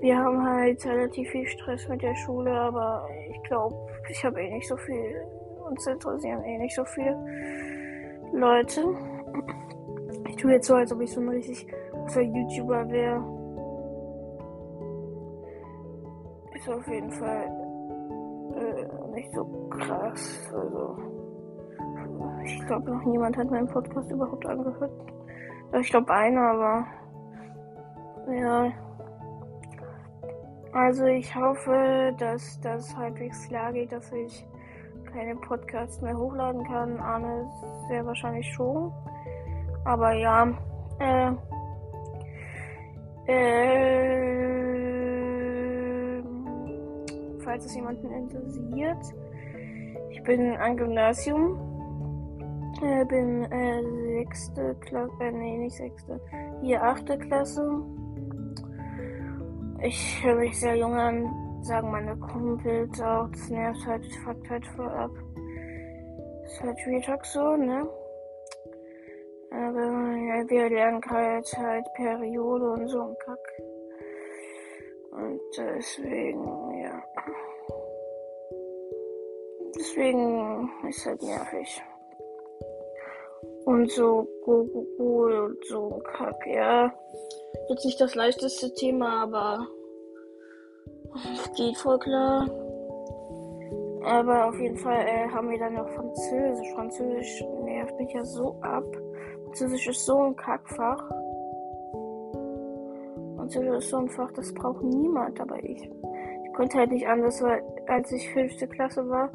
wir 0.00 0.16
haben 0.16 0.42
halt 0.44 0.84
relativ 0.84 1.28
viel 1.30 1.46
Stress 1.46 1.88
mit 1.88 2.02
der 2.02 2.14
Schule, 2.16 2.50
aber 2.52 3.06
ich 3.30 3.42
glaube, 3.48 3.74
ich 4.10 4.24
habe 4.24 4.40
eh 4.42 4.50
nicht 4.50 4.68
so 4.68 4.76
viel. 4.76 5.22
Uns 5.68 5.84
interessieren 5.86 6.42
eh 6.44 6.58
nicht 6.58 6.74
so 6.76 6.84
viel. 6.84 7.14
Leute, 8.32 8.82
ich 10.28 10.36
tue 10.36 10.52
jetzt 10.52 10.66
so, 10.66 10.74
als 10.74 10.92
ob 10.92 11.00
ich 11.00 11.10
so 11.12 11.20
ein 11.20 11.28
richtig 11.28 11.66
für 12.08 12.22
YouTuber 12.22 12.88
wäre. 12.90 13.18
Ist 16.54 16.68
auf 16.68 16.88
jeden 16.88 17.10
Fall 17.12 17.46
äh, 18.96 19.10
nicht 19.14 19.32
so 19.32 19.46
krass. 19.70 20.52
Also, 20.52 20.96
ich 22.44 22.66
glaube, 22.66 22.90
noch 22.90 23.04
niemand 23.04 23.36
hat 23.36 23.50
meinen 23.50 23.68
Podcast 23.68 24.10
überhaupt 24.10 24.44
angehört. 24.46 24.92
Ich 25.80 25.90
glaube, 25.90 26.12
einer, 26.12 26.40
aber 26.42 26.84
ja. 28.34 28.72
Also 30.72 31.06
ich 31.06 31.34
hoffe, 31.34 32.14
dass 32.18 32.60
das 32.60 32.94
halbwegs 32.96 33.48
klar 33.48 33.72
geht, 33.72 33.92
dass 33.92 34.12
ich 34.12 34.46
keine 35.16 35.34
Podcasts 35.36 36.02
mehr 36.02 36.16
hochladen 36.18 36.62
kann. 36.64 36.98
Arne 37.00 37.48
sehr 37.88 38.04
wahrscheinlich 38.04 38.46
schon. 38.52 38.92
Aber 39.86 40.12
ja, 40.12 40.46
äh, 41.00 41.30
äh, 43.26 46.22
falls 47.42 47.64
es 47.64 47.74
jemanden 47.74 48.10
interessiert, 48.12 49.02
ich 50.10 50.22
bin 50.24 50.54
ein 50.58 50.76
Gymnasium, 50.76 51.58
äh, 52.82 53.04
bin 53.06 53.44
äh, 53.50 53.82
sechste 54.18 54.74
Klasse, 54.80 55.12
äh, 55.20 55.32
nee, 55.32 55.56
nicht 55.56 55.76
sechste, 55.76 56.20
hier 56.60 56.82
achte 56.82 57.16
Klasse. 57.16 57.66
Ich 59.80 60.22
höre 60.24 60.36
mich 60.40 60.58
sehr 60.60 60.76
jung 60.76 60.94
an, 60.94 61.24
sagen 61.62 61.90
meine 61.90 62.16
Kumpels 62.16 63.00
auch, 63.00 63.28
das 63.30 63.48
nervt 63.48 63.86
halt, 63.86 64.04
das 64.06 64.14
fuckt 64.16 64.50
halt 64.50 64.66
voll 64.66 64.88
ab. 64.88 65.10
Ist 66.44 66.60
halt 66.62 66.78
Real 66.86 67.00
Talk 67.02 67.24
so, 67.24 67.56
ne? 67.56 67.88
Aber 69.50 69.80
ja, 69.80 70.48
wir 70.50 70.68
lernen 70.70 71.00
halt 71.08 71.52
halt 71.58 71.84
Periode 71.94 72.70
und 72.72 72.88
so 72.88 73.00
ein 73.00 73.16
Kack. 73.24 73.62
Und 75.12 75.40
deswegen, 75.56 76.44
ja. 76.82 77.02
Deswegen 79.76 80.70
ist 80.88 81.06
halt 81.06 81.22
nervig. 81.22 81.82
Und 83.64 83.90
so 83.90 84.28
Google 84.44 85.40
und 85.40 85.66
so 85.66 85.90
ein 85.94 86.02
Kack, 86.04 86.46
ja. 86.46 86.92
Jetzt 87.68 87.84
nicht 87.84 88.00
das 88.00 88.14
leichteste 88.14 88.72
Thema, 88.74 89.24
aber 89.24 89.66
Geht 91.54 91.78
voll 91.78 91.98
klar. 91.98 92.46
Aber 94.04 94.46
auf 94.48 94.58
jeden 94.60 94.76
Fall 94.76 94.98
äh, 95.00 95.28
haben 95.30 95.48
wir 95.50 95.58
dann 95.58 95.74
noch 95.74 95.88
Französisch. 95.90 96.72
Französisch 96.74 97.44
nervt 97.64 97.98
mich 97.98 98.12
ja 98.12 98.24
so 98.24 98.54
ab. 98.60 98.84
Französisch 99.46 99.88
ist 99.88 100.04
so 100.04 100.18
ein 100.18 100.36
Kackfach. 100.36 101.02
Französisch 103.36 103.78
ist 103.78 103.88
so 103.90 103.96
ein 103.98 104.08
Fach, 104.10 104.30
das 104.32 104.52
braucht 104.54 104.82
niemand, 104.82 105.40
aber 105.40 105.62
ich. 105.64 105.82
Ich 106.44 106.52
konnte 106.54 106.78
halt 106.78 106.90
nicht 106.92 107.06
anders, 107.08 107.42
weil 107.42 107.62
als 107.86 108.10
ich 108.12 108.28
fünfte 108.32 108.66
Klasse 108.68 109.08
war, 109.08 109.30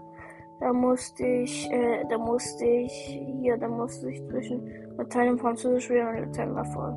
da 0.59 0.71
musste 0.73 1.25
ich, 1.25 1.69
äh, 1.71 2.03
da 2.09 2.17
musste 2.17 2.63
ich, 2.65 2.91
hier, 2.91 3.57
da 3.57 3.67
musste 3.67 4.11
ich 4.11 4.23
zwischen 4.27 4.69
Latein 4.97 5.31
und 5.31 5.39
Französisch 5.41 5.89
wählen 5.89 6.07
und 6.09 6.25
Latein 6.27 6.55
war 6.55 6.65
voll. 6.65 6.95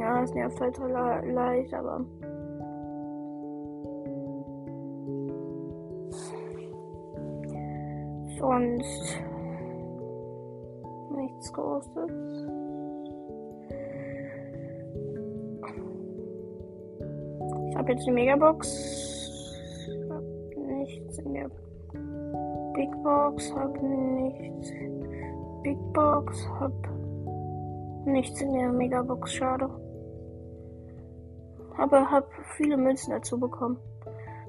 Ja, 0.00 0.22
es 0.22 0.32
nervt 0.34 0.60
halt 0.60 0.78
leicht, 1.24 1.72
aber 1.74 2.04
sonst 8.44 9.18
nichts 11.16 11.50
Großes. 11.52 12.48
Ich 17.70 17.76
habe 17.76 17.90
jetzt 17.92 18.06
die 18.06 18.10
Megabox. 18.12 19.40
Ich 19.88 20.10
habe 20.10 20.60
nichts 20.74 21.18
in 21.18 21.32
der 21.32 21.50
Big 22.74 22.90
Box. 23.02 23.54
Habe 23.54 23.78
nichts. 23.84 24.70
Big 25.62 25.78
Box. 25.94 26.46
Habe 26.60 28.10
nichts 28.10 28.40
in 28.42 28.52
der 28.52 28.70
Megabox. 28.72 29.32
Schade. 29.32 29.68
Aber 31.78 32.10
habe 32.10 32.26
viele 32.58 32.76
Münzen 32.76 33.10
dazu 33.12 33.40
bekommen. 33.40 33.78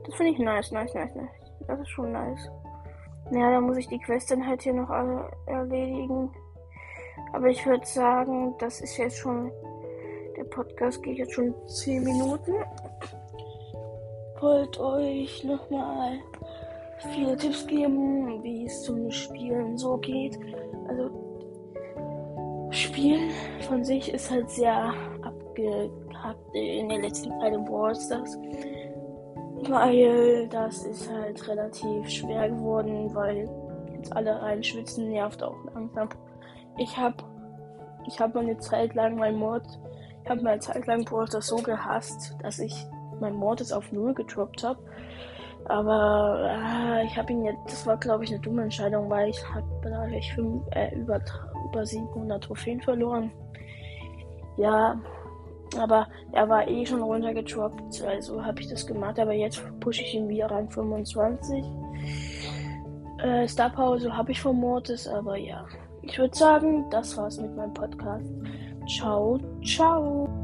Das 0.06 0.14
finde 0.16 0.34
ich 0.34 0.40
nice, 0.40 0.72
nice, 0.74 0.94
nice, 0.94 1.16
nice. 1.16 1.26
Das 1.68 1.80
ist 1.80 1.90
schon 1.90 2.12
nice. 2.12 2.50
Ja, 3.32 3.50
da 3.52 3.60
muss 3.60 3.78
ich 3.78 3.88
die 3.88 3.98
Quest 3.98 4.30
dann 4.30 4.46
halt 4.46 4.62
hier 4.62 4.74
noch 4.74 4.90
erledigen. 5.48 6.30
Aber 7.34 7.48
ich 7.48 7.66
würde 7.66 7.86
sagen, 7.86 8.54
das 8.60 8.82
ist 8.82 8.98
jetzt 8.98 9.18
schon. 9.18 9.52
Der 10.38 10.44
Podcast 10.44 11.02
geht 11.02 11.18
jetzt 11.18 11.34
schon 11.34 11.54
10 11.68 12.04
Minuten. 12.04 12.54
Wollt 14.42 14.78
euch 14.80 15.44
nochmal 15.44 16.20
viele 17.14 17.36
Tipps 17.38 17.66
geben, 17.66 18.44
wie 18.44 18.66
es 18.66 18.84
zum 18.84 19.10
Spielen 19.10 19.76
so 19.78 19.98
geht. 19.98 20.38
Also, 20.88 21.10
Spielen 22.72 23.32
von 23.68 23.84
sich 23.84 24.14
ist 24.14 24.30
halt 24.30 24.50
sehr 24.52 24.94
abgehackt 25.24 26.40
in 26.54 26.90
der 26.90 27.00
letzten 27.02 27.32
Zeit 27.40 27.54
im 27.54 27.64
Brawl 27.66 27.96
Stars 27.96 28.38
weil 29.70 30.48
das 30.50 30.84
ist 30.86 31.12
halt 31.12 31.48
relativ 31.48 32.10
schwer 32.10 32.50
geworden, 32.50 33.10
weil 33.16 33.48
jetzt 33.94 34.14
alle 34.16 34.42
reinschwitzen 34.42 35.10
nervt 35.10 35.42
auch 35.44 35.56
langsam. 35.74 36.10
Ich 36.78 36.96
habe 36.98 37.16
ich 38.08 38.20
hab 38.20 38.36
meine 38.36 38.58
Zeit 38.58 38.94
lang 38.94 39.16
mein 39.16 39.36
Mord, 39.38 39.64
ich 40.24 40.30
habe 40.30 40.42
meine 40.42 40.60
Zeit 40.60 40.86
lang 40.88 41.04
Brawl 41.06 41.28
Stars 41.28 41.48
so 41.48 41.58
gehasst, 41.58 42.36
dass 42.44 42.60
ich 42.60 42.86
mein 43.20 43.34
Mord 43.36 43.60
jetzt 43.62 43.72
auf 43.72 43.92
Null 43.92 44.14
getroppt 44.14 44.64
habe. 44.64 44.80
Aber 45.68 46.48
äh, 46.48 47.06
ich 47.06 47.18
habe 47.18 47.34
ihn 47.34 47.46
jetzt, 47.46 47.66
das 47.68 47.88
war 47.88 47.98
glaube 47.98 48.24
ich 48.24 48.32
eine 48.32 48.40
dumme 48.42 48.64
Entscheidung, 48.64 49.10
weil 49.10 49.30
ich 49.30 49.42
habe 49.54 49.66
äh, 50.72 50.96
über, 50.96 51.20
über 51.70 51.86
700 51.86 52.44
Trophäen 52.44 52.82
verloren. 52.82 53.32
Ja, 54.58 54.96
aber 55.78 56.08
er 56.32 56.48
war 56.48 56.68
eh 56.68 56.86
schon 56.86 57.02
runtergetroppt, 57.02 58.02
also 58.08 58.44
habe 58.44 58.62
ich 58.62 58.68
das 58.70 58.86
gemacht. 58.86 59.20
Aber 59.20 59.34
jetzt 59.34 59.62
pushe 59.80 60.02
ich 60.02 60.14
ihn 60.14 60.28
wieder 60.30 60.50
Rang 60.50 60.70
25. 60.70 61.64
Äh, 63.24 63.48
Star 63.48 63.70
Power, 63.72 64.00
so 64.00 64.12
habe 64.16 64.32
ich 64.32 64.42
von 64.42 64.56
Mortis, 64.56 65.08
aber 65.08 65.38
ja. 65.38 65.66
Ich 66.04 66.18
würde 66.20 66.36
sagen, 66.38 66.86
das 66.92 67.18
war's 67.18 67.40
mit 67.40 67.56
meinem 67.56 67.74
Podcast. 67.74 68.30
Ciao, 68.88 69.40
ciao. 69.64 70.35